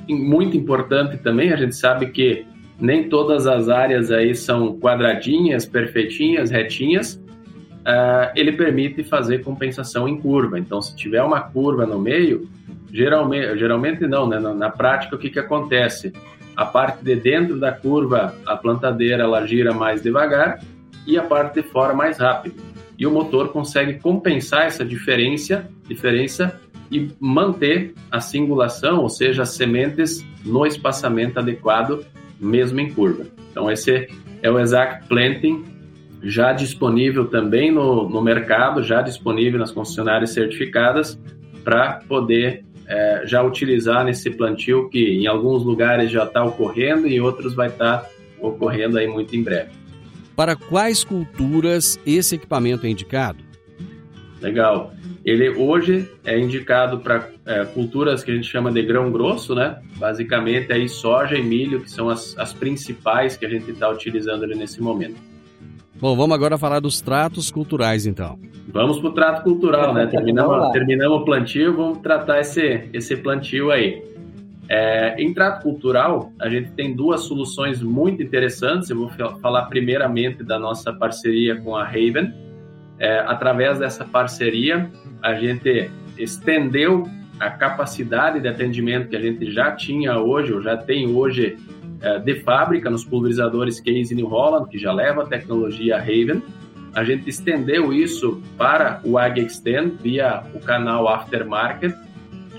muito 0.07 0.55
importante 0.55 1.17
também, 1.17 1.51
a 1.51 1.55
gente 1.55 1.75
sabe 1.75 2.07
que 2.07 2.45
nem 2.79 3.07
todas 3.09 3.47
as 3.47 3.69
áreas 3.69 4.11
aí 4.11 4.35
são 4.35 4.77
quadradinhas, 4.77 5.65
perfeitinhas, 5.65 6.51
retinhas. 6.51 7.15
Uh, 7.15 8.31
ele 8.35 8.51
permite 8.51 9.03
fazer 9.03 9.43
compensação 9.43 10.07
em 10.07 10.19
curva. 10.19 10.57
Então, 10.57 10.81
se 10.81 10.95
tiver 10.95 11.21
uma 11.21 11.41
curva 11.41 11.85
no 11.85 11.99
meio, 11.99 12.49
geralmente, 12.91 13.57
geralmente 13.57 14.07
não, 14.07 14.27
né? 14.27 14.39
Na, 14.39 14.53
na 14.53 14.69
prática, 14.69 15.15
o 15.15 15.19
que, 15.19 15.29
que 15.29 15.39
acontece? 15.39 16.11
A 16.55 16.65
parte 16.65 17.03
de 17.03 17.15
dentro 17.15 17.59
da 17.59 17.71
curva, 17.71 18.35
a 18.45 18.55
plantadeira 18.55 19.23
ela 19.23 19.45
gira 19.45 19.73
mais 19.73 20.01
devagar 20.01 20.59
e 21.05 21.17
a 21.17 21.23
parte 21.23 21.61
de 21.61 21.67
fora 21.67 21.93
mais 21.93 22.17
rápido 22.17 22.75
e 22.97 23.05
o 23.05 23.11
motor 23.11 23.49
consegue 23.49 23.99
compensar 23.99 24.65
essa 24.65 24.85
diferença, 24.85 25.69
diferença 25.87 26.59
e 26.91 27.11
manter 27.19 27.93
a 28.11 28.21
singulação, 28.21 29.01
ou 29.01 29.09
seja, 29.09 29.43
as 29.43 29.49
sementes 29.49 30.25
no 30.45 30.65
espaçamento 30.65 31.39
adequado, 31.39 32.05
mesmo 32.39 32.79
em 32.79 32.91
curva. 32.91 33.25
Então, 33.51 33.69
esse 33.71 34.07
é 34.41 34.51
o 34.51 34.59
Exact 34.59 35.07
Planting, 35.07 35.63
já 36.21 36.53
disponível 36.53 37.25
também 37.25 37.71
no, 37.71 38.09
no 38.09 38.21
mercado, 38.21 38.83
já 38.83 39.01
disponível 39.01 39.59
nas 39.59 39.71
concessionárias 39.71 40.31
certificadas, 40.31 41.19
para 41.63 41.99
poder 42.07 42.63
é, 42.87 43.23
já 43.25 43.41
utilizar 43.41 44.05
nesse 44.05 44.29
plantio 44.29 44.89
que 44.89 44.99
em 44.99 45.27
alguns 45.27 45.63
lugares 45.63 46.11
já 46.11 46.23
está 46.23 46.43
ocorrendo 46.43 47.07
e 47.07 47.19
outros 47.19 47.53
vai 47.55 47.67
estar 47.67 47.99
tá 47.99 48.09
ocorrendo 48.39 48.97
aí 48.97 49.07
muito 49.07 49.35
em 49.35 49.43
breve. 49.43 49.71
Para 50.35 50.55
quais 50.55 51.03
culturas 51.03 51.99
esse 52.05 52.35
equipamento 52.35 52.85
é 52.85 52.89
indicado? 52.89 53.39
Legal. 54.41 54.93
Ele 55.25 55.49
hoje 55.49 56.07
é 56.23 56.39
indicado 56.39 56.99
para 56.99 57.27
é, 57.47 57.65
culturas 57.65 58.23
que 58.23 58.29
a 58.29 58.35
gente 58.35 58.47
chama 58.47 58.71
de 58.71 58.83
grão 58.83 59.11
grosso, 59.11 59.55
né? 59.55 59.81
Basicamente 59.97 60.71
aí 60.71 60.87
soja 60.87 61.35
e 61.35 61.41
milho, 61.41 61.81
que 61.81 61.89
são 61.89 62.09
as, 62.09 62.37
as 62.37 62.53
principais 62.53 63.35
que 63.35 63.43
a 63.43 63.49
gente 63.49 63.71
está 63.71 63.89
utilizando 63.89 64.43
ali 64.43 64.55
nesse 64.55 64.79
momento. 64.79 65.15
Bom, 65.99 66.15
vamos 66.15 66.35
agora 66.35 66.59
falar 66.59 66.79
dos 66.79 67.01
tratos 67.01 67.49
culturais, 67.49 68.05
então. 68.05 68.37
Vamos 68.67 68.99
para 68.99 69.09
o 69.09 69.13
trato 69.13 69.43
cultural, 69.43 69.95
né? 69.95 70.05
Terminamos, 70.05 70.71
terminamos 70.71 71.21
o 71.21 71.25
plantio, 71.25 71.75
vamos 71.75 71.99
tratar 71.99 72.41
esse, 72.41 72.87
esse 72.93 73.15
plantio 73.15 73.71
aí. 73.71 74.03
É, 74.69 75.15
em 75.19 75.33
trato 75.33 75.63
cultural, 75.63 76.31
a 76.39 76.49
gente 76.49 76.71
tem 76.71 76.95
duas 76.95 77.21
soluções 77.21 77.81
muito 77.81 78.21
interessantes. 78.21 78.91
Eu 78.91 78.97
vou 78.97 79.09
falar 79.41 79.65
primeiramente 79.65 80.43
da 80.43 80.59
nossa 80.59 80.93
parceria 80.93 81.55
com 81.55 81.75
a 81.75 81.83
Raven. 81.83 82.31
É, 82.97 83.19
através 83.19 83.79
dessa 83.79 84.05
parceria, 84.05 84.89
a 85.25 85.33
gente 85.33 85.89
estendeu 86.19 87.09
a 87.39 87.49
capacidade 87.49 88.39
de 88.39 88.47
atendimento 88.47 89.09
que 89.09 89.15
a 89.15 89.19
gente 89.19 89.51
já 89.51 89.71
tinha 89.71 90.19
hoje, 90.19 90.53
ou 90.53 90.61
já 90.61 90.77
tem 90.77 91.07
hoje, 91.07 91.57
é, 91.99 92.19
de 92.19 92.41
fábrica 92.41 92.91
nos 92.91 93.03
pulverizadores 93.03 93.79
Case 93.79 94.13
New 94.13 94.27
Holland, 94.27 94.69
que 94.69 94.77
já 94.77 94.93
leva 94.93 95.23
a 95.23 95.25
tecnologia 95.25 95.97
Raven. 95.97 96.43
A 96.93 97.03
gente 97.03 97.27
estendeu 97.27 97.91
isso 97.91 98.39
para 98.55 99.01
o 99.03 99.17
Ag 99.17 99.41
Extend 99.41 99.95
via 99.99 100.43
o 100.53 100.59
canal 100.59 101.07
Aftermarket, 101.07 101.95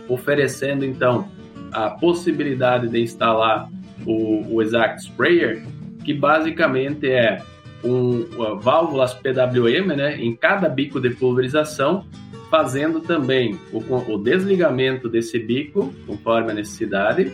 oferecendo 0.09 0.85
então 0.85 1.29
a 1.72 1.90
possibilidade 1.90 2.88
de 2.88 3.00
instalar 3.00 3.68
o, 4.05 4.57
o 4.57 4.61
Exact 4.61 5.02
Sprayer, 5.02 5.64
que 6.05 6.12
basicamente 6.12 7.09
é 7.09 7.40
um, 7.85 8.26
válvulas 8.59 9.14
PWM 9.14 9.94
né, 9.96 10.16
em 10.16 10.35
cada 10.35 10.68
bico 10.68 11.00
de 11.00 11.11
pulverização, 11.11 12.05
fazendo 12.57 13.01
também 13.01 13.61
o, 13.71 13.81
o 14.11 14.16
desligamento 14.16 15.11
desse 15.11 15.38
bico, 15.38 15.92
conforme 16.07 16.53
a 16.53 16.55
necessidade, 16.55 17.31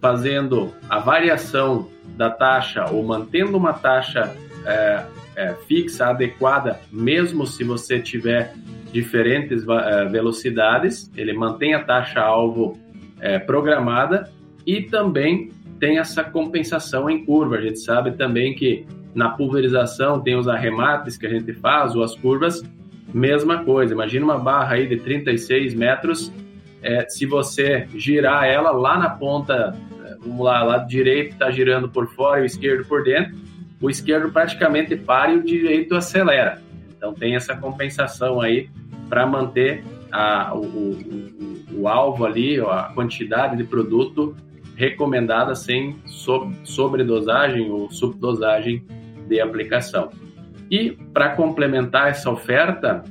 fazendo 0.00 0.72
a 0.88 1.00
variação 1.00 1.88
da 2.16 2.30
taxa 2.30 2.84
ou 2.88 3.02
mantendo 3.02 3.56
uma 3.56 3.72
taxa 3.72 4.36
é, 4.64 5.04
é, 5.34 5.54
fixa, 5.66 6.06
adequada, 6.06 6.78
mesmo 6.92 7.44
se 7.44 7.64
você 7.64 7.98
tiver 7.98 8.54
diferentes 8.92 9.66
é, 9.66 10.04
velocidades, 10.04 11.10
ele 11.16 11.32
mantém 11.32 11.74
a 11.74 11.82
taxa 11.82 12.20
alvo 12.20 12.78
é, 13.18 13.40
programada 13.40 14.30
e 14.64 14.80
também 14.80 15.50
tem 15.80 15.98
essa 15.98 16.22
compensação 16.22 17.10
em 17.10 17.24
curva. 17.24 17.56
A 17.56 17.60
gente 17.60 17.80
sabe 17.80 18.12
também 18.12 18.54
que 18.54 18.86
na 19.12 19.30
pulverização 19.30 20.20
tem 20.20 20.36
os 20.36 20.46
arremates 20.46 21.16
que 21.16 21.26
a 21.26 21.30
gente 21.30 21.52
faz, 21.52 21.96
ou 21.96 22.04
as 22.04 22.14
curvas, 22.14 22.62
mesma 23.12 23.64
coisa. 23.64 23.92
Imagina 23.92 24.24
uma 24.24 24.38
barra 24.38 24.74
aí 24.74 24.86
de 24.86 24.96
36 24.96 25.74
metros, 25.74 26.32
é, 26.82 27.06
se 27.08 27.26
você 27.26 27.86
girar 27.94 28.44
ela 28.44 28.70
lá 28.72 28.98
na 28.98 29.10
ponta, 29.10 29.76
é, 30.04 30.16
vamos 30.20 30.44
lá, 30.44 30.62
lado 30.62 30.88
direito 30.88 31.32
está 31.32 31.50
girando 31.50 31.88
por 31.88 32.08
fora 32.14 32.40
e 32.40 32.42
o 32.42 32.46
esquerdo 32.46 32.84
por 32.86 33.04
dentro, 33.04 33.34
o 33.80 33.88
esquerdo 33.88 34.32
praticamente 34.32 34.96
para 34.96 35.32
e 35.32 35.38
o 35.38 35.44
direito 35.44 35.94
acelera. 35.94 36.60
Então 36.96 37.14
tem 37.14 37.36
essa 37.36 37.56
compensação 37.56 38.40
aí 38.40 38.68
para 39.08 39.26
manter 39.26 39.84
a, 40.10 40.54
o, 40.54 40.60
o 40.60 41.52
o 41.72 41.88
alvo 41.88 42.24
ali, 42.24 42.60
a 42.60 42.90
quantidade 42.94 43.56
de 43.56 43.64
produto 43.64 44.36
recomendada 44.76 45.54
sem 45.54 45.96
sobredosagem 46.64 47.70
ou 47.70 47.90
subdosagem 47.90 48.84
de 49.26 49.40
aplicação. 49.40 50.10
E 50.70 50.92
para 51.12 51.30
complementar 51.30 52.08
essa 52.08 52.30
oferta, 52.30 53.02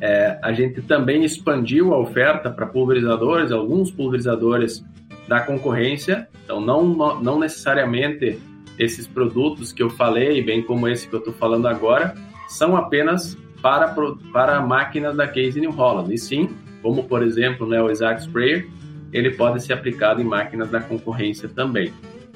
é, 0.00 0.38
a 0.42 0.52
gente 0.52 0.82
também 0.82 1.24
expandiu 1.24 1.94
a 1.94 1.98
oferta 1.98 2.50
para 2.50 2.66
pulverizadores, 2.66 3.52
alguns 3.52 3.90
pulverizadores 3.90 4.84
da 5.28 5.40
concorrência, 5.40 6.28
então 6.44 6.60
não, 6.60 7.20
não 7.20 7.38
necessariamente 7.38 8.40
esses 8.78 9.06
produtos 9.06 9.72
que 9.72 9.82
eu 9.82 9.90
falei, 9.90 10.42
bem 10.42 10.62
como 10.62 10.88
esse 10.88 11.08
que 11.08 11.14
eu 11.14 11.20
estou 11.20 11.34
falando 11.34 11.68
agora, 11.68 12.14
são 12.48 12.76
apenas 12.76 13.36
para, 13.60 13.94
para 14.32 14.60
máquinas 14.60 15.16
da 15.16 15.28
Case 15.28 15.60
New 15.60 15.70
Holland, 15.70 16.12
e 16.12 16.18
sim 16.18 16.48
como 16.82 17.04
por 17.04 17.22
exemplo 17.22 17.66
né, 17.66 17.80
o 17.80 17.88
Exact 17.88 18.22
Sprayer, 18.22 18.66
ele 19.12 19.30
pode 19.30 19.62
ser 19.62 19.72
aplicado 19.72 20.20
em 20.20 20.24
máquinas 20.24 20.70
da 20.70 20.80
concorrência 20.80 21.48
também. 21.48 21.92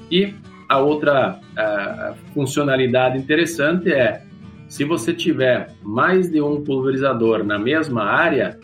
E 0.09 0.33
a 0.69 0.79
outra 0.79 1.39
a 1.55 2.13
funcionalidade 2.33 3.17
interessante 3.17 3.91
é 3.91 4.23
se 4.67 4.83
você 4.83 5.13
tiver 5.13 5.73
mais 5.81 6.29
de 6.29 6.41
um 6.41 6.63
pulverizador 6.63 7.43
na 7.43 7.57
mesma 7.57 8.03
área, 8.03 8.59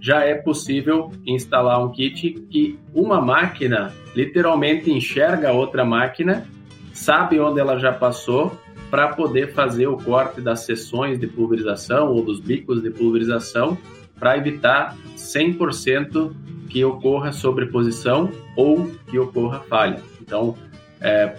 já 0.00 0.24
é 0.24 0.34
possível 0.34 1.10
instalar 1.26 1.84
um 1.84 1.90
kit 1.90 2.32
que 2.50 2.78
uma 2.94 3.20
máquina 3.20 3.92
literalmente 4.14 4.90
enxerga 4.90 5.52
outra 5.52 5.84
máquina, 5.84 6.46
sabe 6.92 7.40
onde 7.40 7.60
ela 7.60 7.78
já 7.78 7.92
passou 7.92 8.58
para 8.90 9.08
poder 9.08 9.52
fazer 9.52 9.86
o 9.86 9.96
corte 9.96 10.40
das 10.40 10.60
seções 10.60 11.18
de 11.18 11.26
pulverização 11.26 12.08
ou 12.12 12.22
dos 12.22 12.40
bicos 12.40 12.82
de 12.82 12.90
pulverização 12.90 13.76
para 14.18 14.36
evitar 14.36 14.96
100% 15.16 16.32
que 16.68 16.84
ocorra 16.84 17.32
sobreposição 17.32 18.30
ou 18.56 18.90
que 19.06 19.18
ocorra 19.18 19.60
falha. 19.60 20.02
Então, 20.20 20.54
é, 21.00 21.34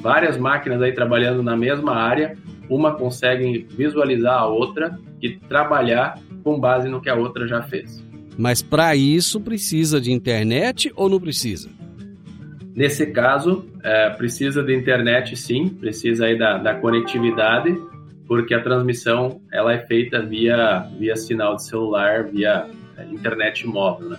várias 0.00 0.36
máquinas 0.36 0.80
aí 0.80 0.92
trabalhando 0.92 1.42
na 1.42 1.56
mesma 1.56 1.94
área, 1.94 2.36
uma 2.74 2.94
consegue 2.94 3.66
visualizar 3.70 4.38
a 4.38 4.46
outra 4.46 4.98
e 5.20 5.30
trabalhar 5.30 6.18
com 6.42 6.58
base 6.58 6.88
no 6.88 7.00
que 7.00 7.10
a 7.10 7.14
outra 7.14 7.46
já 7.46 7.62
fez. 7.62 8.02
Mas 8.36 8.62
para 8.62 8.96
isso 8.96 9.40
precisa 9.40 10.00
de 10.00 10.10
internet 10.10 10.90
ou 10.96 11.08
não 11.08 11.20
precisa? 11.20 11.68
Nesse 12.74 13.06
caso, 13.06 13.66
é, 13.84 14.08
precisa 14.10 14.62
de 14.62 14.74
internet 14.74 15.36
sim, 15.36 15.68
precisa 15.68 16.24
aí 16.24 16.38
da, 16.38 16.56
da 16.56 16.74
conectividade, 16.74 17.78
porque 18.26 18.54
a 18.54 18.62
transmissão 18.62 19.42
ela 19.52 19.74
é 19.74 19.86
feita 19.86 20.22
via, 20.22 20.88
via 20.98 21.14
sinal 21.14 21.56
de 21.56 21.64
celular, 21.66 22.24
via 22.24 22.66
é, 22.96 23.04
internet 23.04 23.66
móvel, 23.66 24.10
né? 24.10 24.18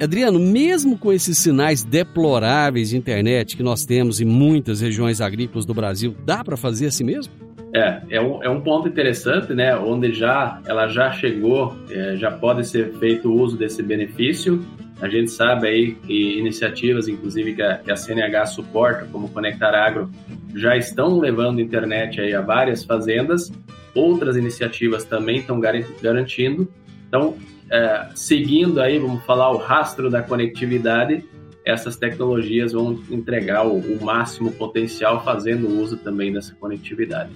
Adriano, 0.00 0.38
mesmo 0.38 0.98
com 0.98 1.10
esses 1.10 1.38
sinais 1.38 1.82
deploráveis 1.82 2.90
de 2.90 2.96
internet 2.98 3.56
que 3.56 3.62
nós 3.62 3.84
temos 3.86 4.20
em 4.20 4.26
muitas 4.26 4.80
regiões 4.82 5.22
agrícolas 5.22 5.64
do 5.64 5.72
Brasil, 5.72 6.14
dá 6.24 6.44
para 6.44 6.56
fazer 6.56 6.86
assim 6.86 7.04
mesmo? 7.04 7.45
É, 7.76 8.00
é 8.08 8.20
um, 8.22 8.42
é 8.42 8.48
um 8.48 8.62
ponto 8.62 8.88
interessante, 8.88 9.52
né? 9.52 9.76
Onde 9.76 10.14
já 10.14 10.62
ela 10.64 10.88
já 10.88 11.12
chegou, 11.12 11.76
é, 11.90 12.16
já 12.16 12.30
pode 12.30 12.66
ser 12.66 12.94
feito 12.94 13.30
uso 13.30 13.54
desse 13.54 13.82
benefício. 13.82 14.64
A 14.98 15.10
gente 15.10 15.30
sabe 15.30 15.68
aí 15.68 15.92
que 15.92 16.38
iniciativas, 16.38 17.06
inclusive 17.06 17.54
que 17.54 17.60
a, 17.60 17.76
que 17.76 17.92
a 17.92 17.96
CNH 17.96 18.46
suporta, 18.46 19.06
como 19.12 19.28
Conectar 19.28 19.74
Agro, 19.74 20.10
já 20.54 20.74
estão 20.74 21.20
levando 21.20 21.60
internet 21.60 22.18
aí 22.18 22.32
a 22.32 22.40
várias 22.40 22.82
fazendas. 22.82 23.52
Outras 23.94 24.38
iniciativas 24.38 25.04
também 25.04 25.40
estão 25.40 25.60
garantindo. 25.60 26.66
Então, 27.06 27.36
é, 27.70 28.08
seguindo 28.14 28.80
aí, 28.80 28.98
vamos 28.98 29.22
falar, 29.24 29.50
o 29.50 29.58
rastro 29.58 30.08
da 30.08 30.22
conectividade, 30.22 31.22
essas 31.62 31.94
tecnologias 31.96 32.72
vão 32.72 32.98
entregar 33.10 33.66
o, 33.66 33.76
o 33.76 34.02
máximo 34.02 34.50
potencial 34.52 35.22
fazendo 35.22 35.68
uso 35.68 35.98
também 35.98 36.32
dessa 36.32 36.54
conectividade. 36.54 37.32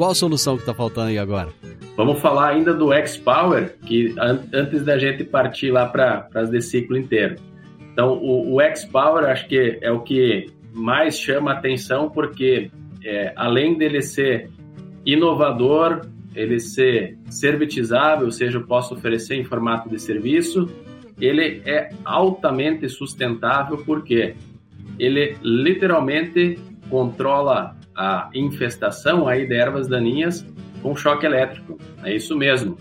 Qual 0.00 0.12
a 0.12 0.14
solução 0.14 0.56
que 0.56 0.62
está 0.62 0.72
faltando 0.72 1.08
aí 1.08 1.18
agora? 1.18 1.50
Vamos 1.94 2.20
falar 2.20 2.48
ainda 2.48 2.72
do 2.72 2.90
X-Power, 2.90 3.76
que 3.84 4.14
an 4.18 4.40
antes 4.50 4.82
da 4.82 4.98
gente 4.98 5.24
partir 5.24 5.70
lá 5.70 5.84
para 5.84 6.26
as 6.34 6.50
de 6.50 6.62
ciclo 6.62 6.96
inteiro. 6.96 7.36
Então, 7.92 8.14
o, 8.14 8.54
o 8.54 8.62
X-Power 8.62 9.28
acho 9.28 9.46
que 9.46 9.78
é 9.82 9.92
o 9.92 10.00
que 10.00 10.46
mais 10.72 11.18
chama 11.18 11.52
atenção, 11.52 12.08
porque 12.08 12.70
é, 13.04 13.34
além 13.36 13.76
dele 13.76 14.00
ser 14.00 14.48
inovador, 15.04 16.06
ele 16.34 16.58
ser 16.60 17.18
servitizável, 17.28 18.24
ou 18.24 18.32
seja, 18.32 18.56
eu 18.56 18.62
posso 18.62 18.94
oferecer 18.94 19.34
em 19.34 19.44
formato 19.44 19.90
de 19.90 20.00
serviço, 20.00 20.66
ele 21.20 21.60
é 21.66 21.90
altamente 22.06 22.88
sustentável 22.88 23.76
porque 23.84 24.34
ele 24.98 25.36
literalmente 25.42 26.58
controla 26.88 27.78
a 27.96 28.30
infestação 28.34 29.26
aí 29.26 29.46
de 29.46 29.54
ervas 29.54 29.88
daninhas 29.88 30.46
com 30.82 30.96
choque 30.96 31.26
elétrico. 31.26 31.78
É 32.02 32.14
isso 32.14 32.36
mesmo. 32.36 32.78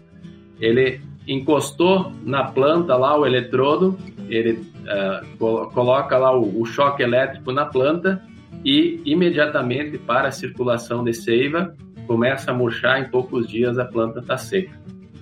Ele 0.60 1.02
encostou 1.28 2.12
na 2.24 2.44
planta 2.46 2.96
lá 2.96 3.18
o 3.18 3.26
eletrodo, 3.26 3.98
ele 4.30 4.54
uh, 4.54 5.70
coloca 5.72 6.18
lá 6.18 6.36
o, 6.38 6.62
o 6.62 6.66
choque 6.66 7.04
elétrico 7.04 7.52
na 7.52 7.66
planta 7.66 8.22
e 8.64 9.02
imediatamente 9.06 9.98
para 9.98 10.28
a 10.28 10.32
circulação 10.32 11.04
de 11.04 11.14
seiva 11.14 11.76
começa 12.10 12.50
a 12.50 12.54
murchar, 12.56 13.00
em 13.00 13.10
poucos 13.10 13.48
dias 13.48 13.78
a 13.78 13.86
planta 13.86 14.20
está 14.20 14.36
seca. 14.36 14.72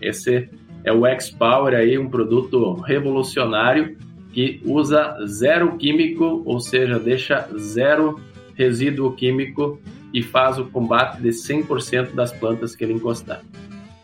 Esse 0.02 0.50
é 0.86 0.94
o 0.94 1.06
X-Power 1.06 1.74
aí, 1.74 1.98
um 1.98 2.10
produto 2.10 2.76
revolucionário 2.76 3.98
que 4.32 4.62
usa 4.66 5.18
zero 5.26 5.76
químico, 5.78 6.44
ou 6.46 6.62
seja, 6.62 6.98
deixa 6.98 7.46
zero 7.58 8.20
resíduo 8.58 9.14
químico 9.14 9.80
e 10.14 10.24
faz 10.24 10.58
o 10.58 10.66
combate 10.66 11.22
de 11.22 11.30
100% 11.30 12.14
das 12.14 12.34
plantas 12.34 12.76
que 12.76 12.84
ele 12.84 12.94
encostar. 12.94 13.42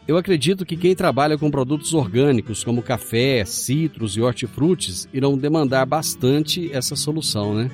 Eu 0.08 0.18
acredito 0.18 0.66
que 0.66 0.76
quem 0.76 0.94
trabalha 0.94 1.38
com 1.38 1.50
produtos 1.50 1.94
orgânicos, 1.94 2.64
como 2.64 2.82
café, 2.82 3.46
citros 3.46 4.18
e 4.18 4.22
hortifrutis, 4.22 5.08
irão 5.14 5.38
demandar 5.38 5.86
bastante 5.86 6.70
essa 6.74 6.96
solução, 6.96 7.54
né? 7.56 7.72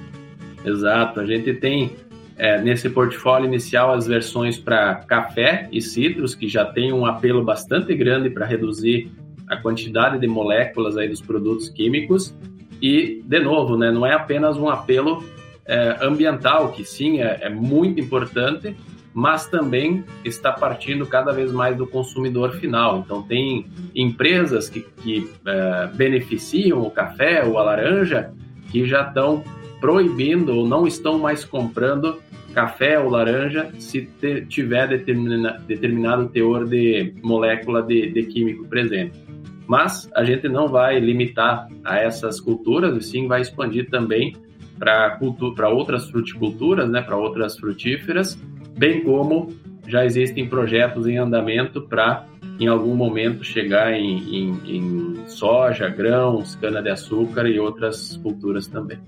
Exato. 0.64 1.20
A 1.20 1.26
gente 1.26 1.54
tem 1.56 1.96
é, 2.38 2.62
nesse 2.62 2.88
portfólio 2.90 3.48
inicial 3.48 3.94
as 3.94 4.06
versões 4.06 4.60
para 4.60 4.96
café 4.96 5.68
e 5.72 5.82
citros, 5.82 6.36
que 6.36 6.48
já 6.48 6.66
tem 6.66 6.94
um 6.94 7.06
apelo 7.06 7.44
bastante 7.44 7.96
grande 7.96 8.30
para 8.30 8.46
reduzir 8.46 9.12
a 9.48 9.58
quantidade 9.58 10.20
de 10.20 10.28
moléculas 10.28 10.98
aí 10.98 11.10
dos 11.10 11.22
produtos 11.22 11.68
químicos. 11.68 12.36
E, 12.80 13.24
de 13.26 13.40
novo, 13.40 13.76
né, 13.76 13.92
não 13.92 14.06
é 14.06 14.14
apenas 14.14 14.56
um 14.56 14.70
apelo 14.70 15.24
é, 15.66 15.98
ambiental, 16.02 16.72
que 16.72 16.84
sim 16.84 17.22
é, 17.22 17.40
é 17.42 17.50
muito 17.50 18.00
importante, 18.00 18.76
mas 19.14 19.48
também 19.48 20.04
está 20.24 20.52
partindo 20.52 21.06
cada 21.06 21.32
vez 21.32 21.52
mais 21.52 21.76
do 21.76 21.86
consumidor 21.86 22.54
final. 22.54 23.00
Então, 23.00 23.22
tem 23.24 23.66
empresas 23.96 24.70
que, 24.70 24.82
que 24.82 25.30
é, 25.46 25.88
beneficiam 25.94 26.82
o 26.82 26.92
café 26.92 27.44
ou 27.44 27.58
a 27.58 27.64
laranja 27.64 28.32
que 28.72 28.86
já 28.86 29.02
estão 29.02 29.44
proibindo 29.80 30.56
ou 30.56 30.68
não 30.68 30.86
estão 30.86 31.18
mais 31.18 31.44
comprando 31.44 32.20
café 32.54 33.00
ou 33.00 33.10
laranja 33.10 33.72
se 33.80 34.02
te, 34.02 34.46
tiver 34.46 34.88
determina, 34.88 35.60
determinado 35.68 36.28
teor 36.30 36.68
de 36.68 37.14
molécula 37.24 37.82
de, 37.82 38.10
de 38.12 38.24
químico 38.24 38.66
presente. 38.68 39.20
Mas 39.68 40.10
a 40.16 40.24
gente 40.24 40.50
não 40.50 40.68
vai 40.68 41.00
limitar 41.00 41.68
a 41.84 42.00
essas 42.00 42.42
culturas, 42.42 42.98
e 42.98 43.08
sim 43.08 43.28
vai 43.28 43.42
expandir 43.42 43.90
também 43.90 44.36
para 44.80 45.70
outras 45.70 46.10
fruticulturas, 46.10 46.90
né, 46.90 47.02
para 47.02 47.18
outras 47.18 47.58
frutíferas, 47.58 48.40
bem 48.78 49.04
como 49.04 49.54
já 49.88 50.06
existem 50.06 50.48
projetos 50.48 51.08
em 51.08 51.18
andamento 51.18 51.82
para, 51.82 52.26
em 52.60 52.68
algum 52.68 52.96
momento, 52.96 53.44
chegar 53.44 53.92
em, 53.94 54.18
em, 54.36 54.60
em 54.66 55.28
soja, 55.28 55.90
grãos, 55.90 56.56
cana-de-açúcar 56.56 57.48
e 57.48 57.60
outras 57.60 58.16
culturas 58.18 58.68
também. 58.68 59.00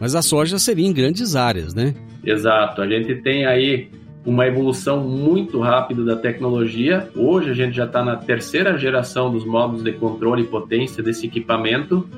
Mas 0.00 0.14
a 0.14 0.22
soja 0.22 0.58
seria 0.58 0.86
em 0.86 0.92
grandes 0.92 1.36
áreas, 1.36 1.74
né? 1.74 1.94
Exato. 2.24 2.82
A 2.82 2.88
gente 2.88 3.14
tem 3.16 3.46
aí 3.46 3.88
uma 4.24 4.46
evolução 4.46 5.06
muito 5.06 5.60
rápida 5.60 6.04
da 6.04 6.16
tecnologia. 6.16 7.08
Hoje 7.14 7.50
a 7.50 7.54
gente 7.54 7.76
já 7.76 7.84
está 7.84 8.04
na 8.04 8.16
terceira 8.16 8.76
geração 8.78 9.30
dos 9.30 9.44
módulos 9.44 9.82
de 9.82 9.92
controle 9.92 10.42
e 10.42 10.46
potência 10.46 11.02
desse 11.02 11.26
equipamento 11.26 12.08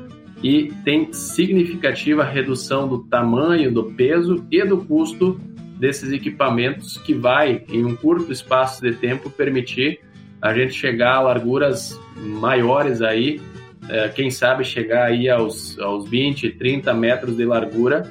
e 0.45 0.71
tem 0.85 1.11
significativa 1.11 2.23
redução 2.23 2.87
do 2.87 2.99
tamanho, 2.99 3.73
do 3.73 3.85
peso 3.85 4.47
e 4.51 4.63
do 4.63 4.77
custo 4.77 5.41
desses 5.79 6.13
equipamentos 6.13 6.99
que 6.99 7.15
vai, 7.15 7.65
em 7.71 7.83
um 7.83 7.97
curto 7.97 8.31
espaço 8.31 8.83
de 8.83 8.93
tempo, 8.93 9.31
permitir 9.31 10.01
a 10.43 10.53
gente 10.53 10.75
chegar 10.75 11.15
a 11.15 11.21
larguras 11.23 11.99
maiores 12.15 13.01
aí, 13.01 13.41
é, 13.89 14.11
quem 14.11 14.31
sabe 14.31 14.65
chegar 14.65 15.07
aí 15.07 15.31
aos, 15.31 15.79
aos 15.79 16.07
20, 16.07 16.51
30 16.51 16.93
metros 16.93 17.37
de 17.39 17.47
largura 17.47 18.07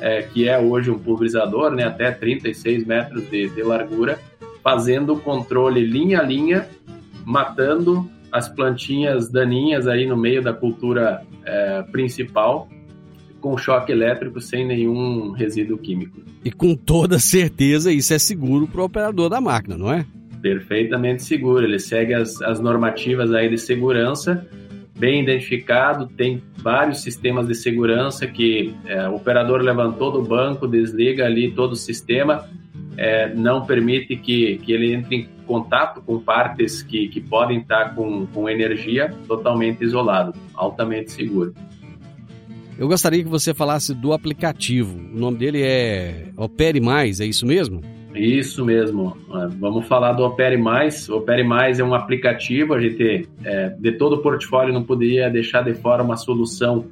é, 0.00 0.22
que 0.22 0.48
é 0.48 0.58
hoje 0.58 0.90
um 0.90 0.98
pulverizador, 0.98 1.70
né, 1.70 1.84
até 1.84 2.10
36 2.10 2.84
metros 2.84 3.30
de, 3.30 3.48
de 3.48 3.62
largura, 3.62 4.18
fazendo 4.62 5.14
o 5.14 5.20
controle 5.20 5.84
linha 5.84 6.20
a 6.20 6.22
linha, 6.22 6.68
matando 7.24 8.10
as 8.36 8.48
plantinhas 8.48 9.30
daninhas 9.30 9.88
aí 9.88 10.06
no 10.06 10.16
meio 10.16 10.42
da 10.42 10.52
cultura 10.52 11.22
é, 11.44 11.82
principal, 11.90 12.68
com 13.40 13.56
choque 13.56 13.90
elétrico 13.90 14.40
sem 14.40 14.66
nenhum 14.66 15.30
resíduo 15.30 15.78
químico. 15.78 16.20
E 16.44 16.50
com 16.50 16.74
toda 16.74 17.18
certeza 17.18 17.90
isso 17.90 18.12
é 18.12 18.18
seguro 18.18 18.66
para 18.66 18.82
o 18.82 18.84
operador 18.84 19.30
da 19.30 19.40
máquina, 19.40 19.78
não 19.78 19.92
é? 19.92 20.04
Perfeitamente 20.42 21.22
seguro. 21.22 21.64
Ele 21.64 21.78
segue 21.78 22.12
as, 22.12 22.42
as 22.42 22.60
normativas 22.60 23.32
aí 23.32 23.48
de 23.48 23.56
segurança 23.56 24.46
bem 24.98 25.22
identificado, 25.22 26.06
tem 26.06 26.42
vários 26.56 27.02
sistemas 27.02 27.46
de 27.46 27.54
segurança 27.54 28.26
que 28.26 28.74
é, 28.86 29.06
o 29.08 29.16
operador 29.16 29.60
levantou 29.60 30.10
do 30.10 30.22
banco, 30.22 30.66
desliga 30.66 31.26
ali 31.26 31.50
todo 31.50 31.72
o 31.72 31.76
sistema, 31.76 32.48
é, 32.96 33.32
não 33.34 33.64
permite 33.64 34.16
que, 34.16 34.58
que 34.58 34.72
ele 34.72 34.94
entre 34.94 35.16
em 35.16 35.28
contato 35.46 36.00
com 36.02 36.18
partes 36.18 36.82
que, 36.82 37.08
que 37.08 37.20
podem 37.20 37.58
estar 37.58 37.94
com, 37.94 38.26
com 38.26 38.48
energia 38.48 39.14
totalmente 39.26 39.82
isolado, 39.84 40.34
altamente 40.54 41.12
seguro. 41.12 41.54
Eu 42.78 42.88
gostaria 42.88 43.22
que 43.22 43.28
você 43.28 43.54
falasse 43.54 43.94
do 43.94 44.12
aplicativo. 44.12 44.98
O 44.98 45.18
nome 45.18 45.38
dele 45.38 45.62
é 45.62 46.28
Opere 46.36 46.80
Mais, 46.80 47.20
é 47.20 47.26
isso 47.26 47.46
mesmo? 47.46 47.80
Isso 48.14 48.64
mesmo. 48.64 49.16
É, 49.30 49.46
vamos 49.58 49.86
falar 49.86 50.12
do 50.12 50.24
Opere 50.24 50.56
Mais. 50.56 51.08
O 51.08 51.18
Opere 51.18 51.44
Mais 51.44 51.78
é 51.78 51.84
um 51.84 51.94
aplicativo, 51.94 52.74
a 52.74 52.80
gente, 52.80 53.28
é, 53.44 53.70
de 53.70 53.92
todo 53.92 54.16
o 54.16 54.18
portfólio, 54.18 54.74
não 54.74 54.82
poderia 54.82 55.30
deixar 55.30 55.62
de 55.62 55.74
fora 55.74 56.02
uma 56.02 56.16
solução 56.16 56.86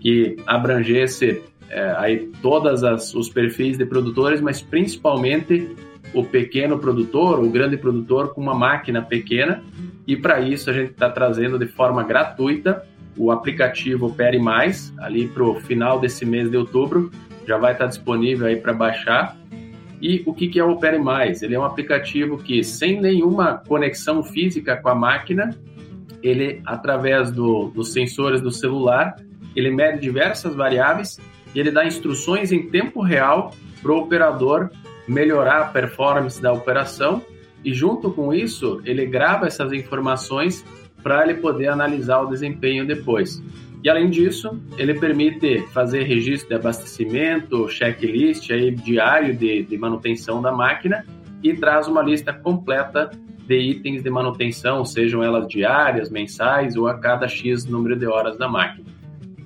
que 0.00 0.36
abrangesse 0.46 1.42
é, 1.70 1.94
aí 1.96 2.30
todos 2.42 2.82
os 3.14 3.28
perfis 3.28 3.78
de 3.78 3.86
produtores, 3.86 4.40
mas 4.40 4.60
principalmente 4.60 5.74
o 6.12 6.24
pequeno 6.24 6.78
produtor, 6.78 7.38
o 7.38 7.48
grande 7.48 7.76
produtor 7.76 8.34
com 8.34 8.40
uma 8.40 8.54
máquina 8.54 9.00
pequena. 9.00 9.62
E 10.06 10.16
para 10.16 10.40
isso 10.40 10.68
a 10.68 10.72
gente 10.72 10.90
está 10.90 11.08
trazendo 11.08 11.58
de 11.58 11.66
forma 11.66 12.02
gratuita 12.02 12.84
o 13.16 13.30
aplicativo 13.30 14.06
Opere 14.06 14.38
Mais, 14.38 14.92
ali 14.98 15.28
para 15.28 15.44
o 15.44 15.60
final 15.60 16.00
desse 16.00 16.24
mês 16.24 16.50
de 16.50 16.56
outubro, 16.56 17.10
já 17.46 17.58
vai 17.58 17.72
estar 17.72 17.84
tá 17.84 17.90
disponível 17.90 18.46
aí 18.46 18.56
para 18.56 18.72
baixar. 18.72 19.36
E 20.00 20.22
o 20.24 20.32
que, 20.32 20.48
que 20.48 20.58
é 20.58 20.64
o 20.64 20.70
Opere 20.70 20.98
Mais? 20.98 21.42
Ele 21.42 21.54
é 21.54 21.58
um 21.58 21.64
aplicativo 21.64 22.38
que, 22.38 22.64
sem 22.64 23.00
nenhuma 23.00 23.58
conexão 23.58 24.22
física 24.22 24.76
com 24.76 24.88
a 24.88 24.94
máquina, 24.94 25.50
ele, 26.22 26.62
através 26.64 27.30
do, 27.30 27.68
dos 27.68 27.92
sensores 27.92 28.40
do 28.40 28.50
celular, 28.50 29.16
ele 29.54 29.70
mede 29.70 30.00
diversas 30.00 30.54
variáveis 30.54 31.18
e 31.54 31.60
ele 31.60 31.70
dá 31.70 31.84
instruções 31.84 32.52
em 32.52 32.68
tempo 32.68 33.00
real 33.00 33.52
para 33.82 33.92
o 33.92 33.98
operador 33.98 34.70
melhorar 35.06 35.62
a 35.62 35.64
performance 35.66 36.40
da 36.40 36.52
operação 36.52 37.22
e 37.64 37.72
junto 37.72 38.10
com 38.10 38.32
isso 38.32 38.80
ele 38.84 39.04
grava 39.06 39.46
essas 39.46 39.72
informações 39.72 40.64
para 41.02 41.24
ele 41.24 41.34
poder 41.40 41.68
analisar 41.68 42.20
o 42.20 42.26
desempenho 42.26 42.86
depois. 42.86 43.42
E 43.82 43.88
além 43.88 44.10
disso, 44.10 44.60
ele 44.76 44.94
permite 44.94 45.62
fazer 45.72 46.02
registro 46.02 46.50
de 46.50 46.54
abastecimento, 46.54 47.68
checklist 47.68 48.50
aí, 48.50 48.70
diário 48.70 49.34
de, 49.34 49.62
de 49.62 49.78
manutenção 49.78 50.42
da 50.42 50.52
máquina 50.52 51.04
e 51.42 51.54
traz 51.54 51.88
uma 51.88 52.02
lista 52.02 52.32
completa 52.32 53.10
de 53.46 53.58
itens 53.58 54.02
de 54.02 54.10
manutenção, 54.10 54.84
sejam 54.84 55.24
elas 55.24 55.48
diárias, 55.48 56.10
mensais 56.10 56.76
ou 56.76 56.86
a 56.86 56.98
cada 56.98 57.26
X 57.26 57.64
número 57.64 57.98
de 57.98 58.06
horas 58.06 58.36
da 58.36 58.48
máquina. 58.48 58.99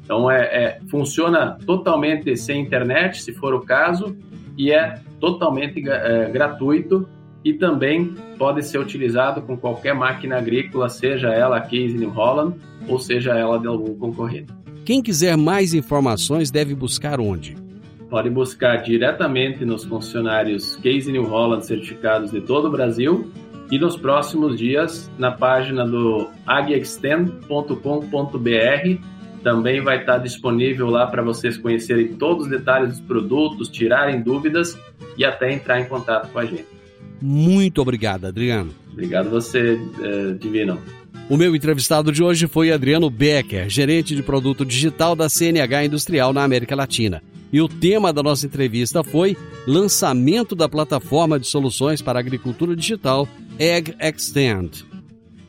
Então, 0.04 0.30
é, 0.30 0.42
é, 0.42 0.78
funciona 0.88 1.58
totalmente 1.66 2.36
sem 2.36 2.60
internet, 2.60 3.22
se 3.22 3.32
for 3.32 3.54
o 3.54 3.60
caso, 3.60 4.16
e 4.56 4.70
é 4.70 5.00
totalmente 5.18 5.82
é, 5.88 6.30
gratuito 6.30 7.08
e 7.44 7.52
também 7.52 8.14
pode 8.38 8.62
ser 8.62 8.78
utilizado 8.78 9.42
com 9.42 9.56
qualquer 9.56 9.94
máquina 9.94 10.38
agrícola, 10.38 10.88
seja 10.88 11.28
ela 11.28 11.60
Case 11.60 11.96
New 11.96 12.10
Holland 12.10 12.56
ou 12.88 12.98
seja 12.98 13.32
ela 13.32 13.58
de 13.58 13.66
algum 13.66 13.94
concorrente. 13.94 14.52
Quem 14.84 15.02
quiser 15.02 15.36
mais 15.36 15.74
informações 15.74 16.50
deve 16.50 16.74
buscar 16.74 17.20
onde? 17.20 17.56
Pode 18.08 18.30
buscar 18.30 18.76
diretamente 18.76 19.64
nos 19.64 19.84
funcionários 19.84 20.76
Case 20.76 21.10
New 21.10 21.24
Holland 21.24 21.66
certificados 21.66 22.30
de 22.30 22.40
todo 22.40 22.68
o 22.68 22.70
Brasil 22.70 23.30
e 23.70 23.78
nos 23.78 23.96
próximos 23.96 24.58
dias 24.58 25.10
na 25.18 25.32
página 25.32 25.86
do 25.86 26.28
agextend.com.br 26.46 29.13
também 29.44 29.80
vai 29.82 30.00
estar 30.00 30.18
disponível 30.18 30.88
lá 30.88 31.06
para 31.06 31.22
vocês 31.22 31.56
conhecerem 31.56 32.14
todos 32.14 32.46
os 32.46 32.50
detalhes 32.50 32.88
dos 32.88 33.00
produtos, 33.00 33.68
tirarem 33.68 34.22
dúvidas 34.22 34.76
e 35.16 35.24
até 35.24 35.52
entrar 35.52 35.80
em 35.80 35.84
contato 35.84 36.32
com 36.32 36.38
a 36.38 36.44
gente. 36.44 36.64
Muito 37.20 37.80
obrigado, 37.80 38.24
Adriano. 38.24 38.72
Obrigado 38.90 39.30
você, 39.30 39.78
eh, 40.02 40.32
Divino. 40.40 40.80
O 41.28 41.36
meu 41.36 41.54
entrevistado 41.54 42.10
de 42.10 42.22
hoje 42.22 42.46
foi 42.46 42.72
Adriano 42.72 43.08
Becker, 43.08 43.68
gerente 43.68 44.14
de 44.14 44.22
produto 44.22 44.64
digital 44.64 45.14
da 45.14 45.28
CNH 45.28 45.84
Industrial 45.84 46.32
na 46.32 46.42
América 46.42 46.74
Latina. 46.74 47.22
E 47.52 47.60
o 47.60 47.68
tema 47.68 48.12
da 48.12 48.22
nossa 48.22 48.46
entrevista 48.46 49.04
foi 49.04 49.36
lançamento 49.66 50.54
da 50.54 50.68
plataforma 50.68 51.38
de 51.38 51.46
soluções 51.46 52.02
para 52.02 52.18
agricultura 52.18 52.74
digital 52.74 53.28
Egg 53.58 53.94
Extend. 54.00 54.84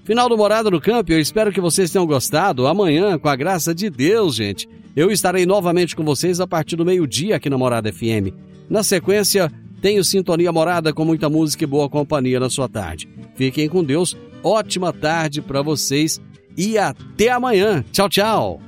Final 0.05 0.29
do 0.29 0.37
Morada 0.37 0.69
no 0.69 0.79
Campo, 0.79 1.11
eu 1.11 1.19
espero 1.19 1.51
que 1.51 1.59
vocês 1.59 1.89
tenham 1.89 2.05
gostado. 2.05 2.67
Amanhã, 2.67 3.17
com 3.17 3.27
a 3.27 3.35
graça 3.35 3.73
de 3.73 3.89
Deus, 3.89 4.35
gente, 4.35 4.69
eu 4.95 5.09
estarei 5.09 5.47
novamente 5.47 5.95
com 5.95 6.03
vocês 6.03 6.39
a 6.39 6.45
partir 6.45 6.75
do 6.75 6.85
meio-dia 6.85 7.35
aqui 7.35 7.49
na 7.49 7.57
Morada 7.57 7.91
FM. 7.91 8.29
Na 8.69 8.83
sequência, 8.83 9.51
tenho 9.81 10.03
Sintonia 10.03 10.51
Morada 10.51 10.93
com 10.93 11.03
muita 11.03 11.27
música 11.27 11.63
e 11.63 11.67
boa 11.67 11.89
companhia 11.89 12.39
na 12.39 12.51
sua 12.51 12.69
tarde. 12.69 13.09
Fiquem 13.33 13.67
com 13.67 13.83
Deus, 13.83 14.15
ótima 14.43 14.93
tarde 14.93 15.41
para 15.41 15.63
vocês 15.63 16.21
e 16.55 16.77
até 16.77 17.31
amanhã. 17.31 17.83
Tchau, 17.91 18.07
tchau. 18.07 18.61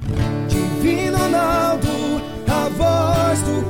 Ronaldo, 1.37 1.87
a 2.47 2.69
voz 2.69 3.41
do 3.43 3.69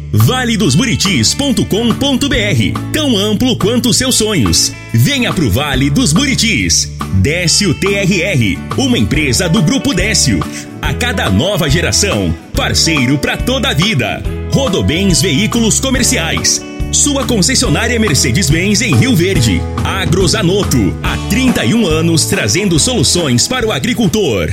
valedosburitis.com.br 0.11 2.91
Tão 2.91 3.17
amplo 3.17 3.57
quanto 3.57 3.93
seus 3.93 4.15
sonhos. 4.15 4.73
Venha 4.93 5.33
pro 5.33 5.49
Vale 5.49 5.89
dos 5.89 6.13
Buritis. 6.13 6.91
Décio 7.15 7.73
TRR, 7.73 8.57
uma 8.77 8.97
empresa 8.97 9.47
do 9.47 9.61
Grupo 9.61 9.93
Décio. 9.93 10.39
A 10.81 10.93
cada 10.93 11.29
nova 11.29 11.69
geração, 11.69 12.35
parceiro 12.55 13.17
para 13.17 13.37
toda 13.37 13.69
a 13.69 13.73
vida. 13.73 14.21
Rodobens 14.51 15.21
Veículos 15.21 15.79
Comerciais. 15.79 16.61
Sua 16.91 17.25
concessionária 17.25 17.97
Mercedes-Benz 17.97 18.81
em 18.81 18.93
Rio 18.95 19.15
Verde. 19.15 19.61
Agrozanoto, 19.83 20.93
há 21.01 21.15
31 21.29 21.85
anos 21.85 22.25
trazendo 22.25 22.77
soluções 22.77 23.47
para 23.47 23.65
o 23.65 23.71
agricultor. 23.71 24.49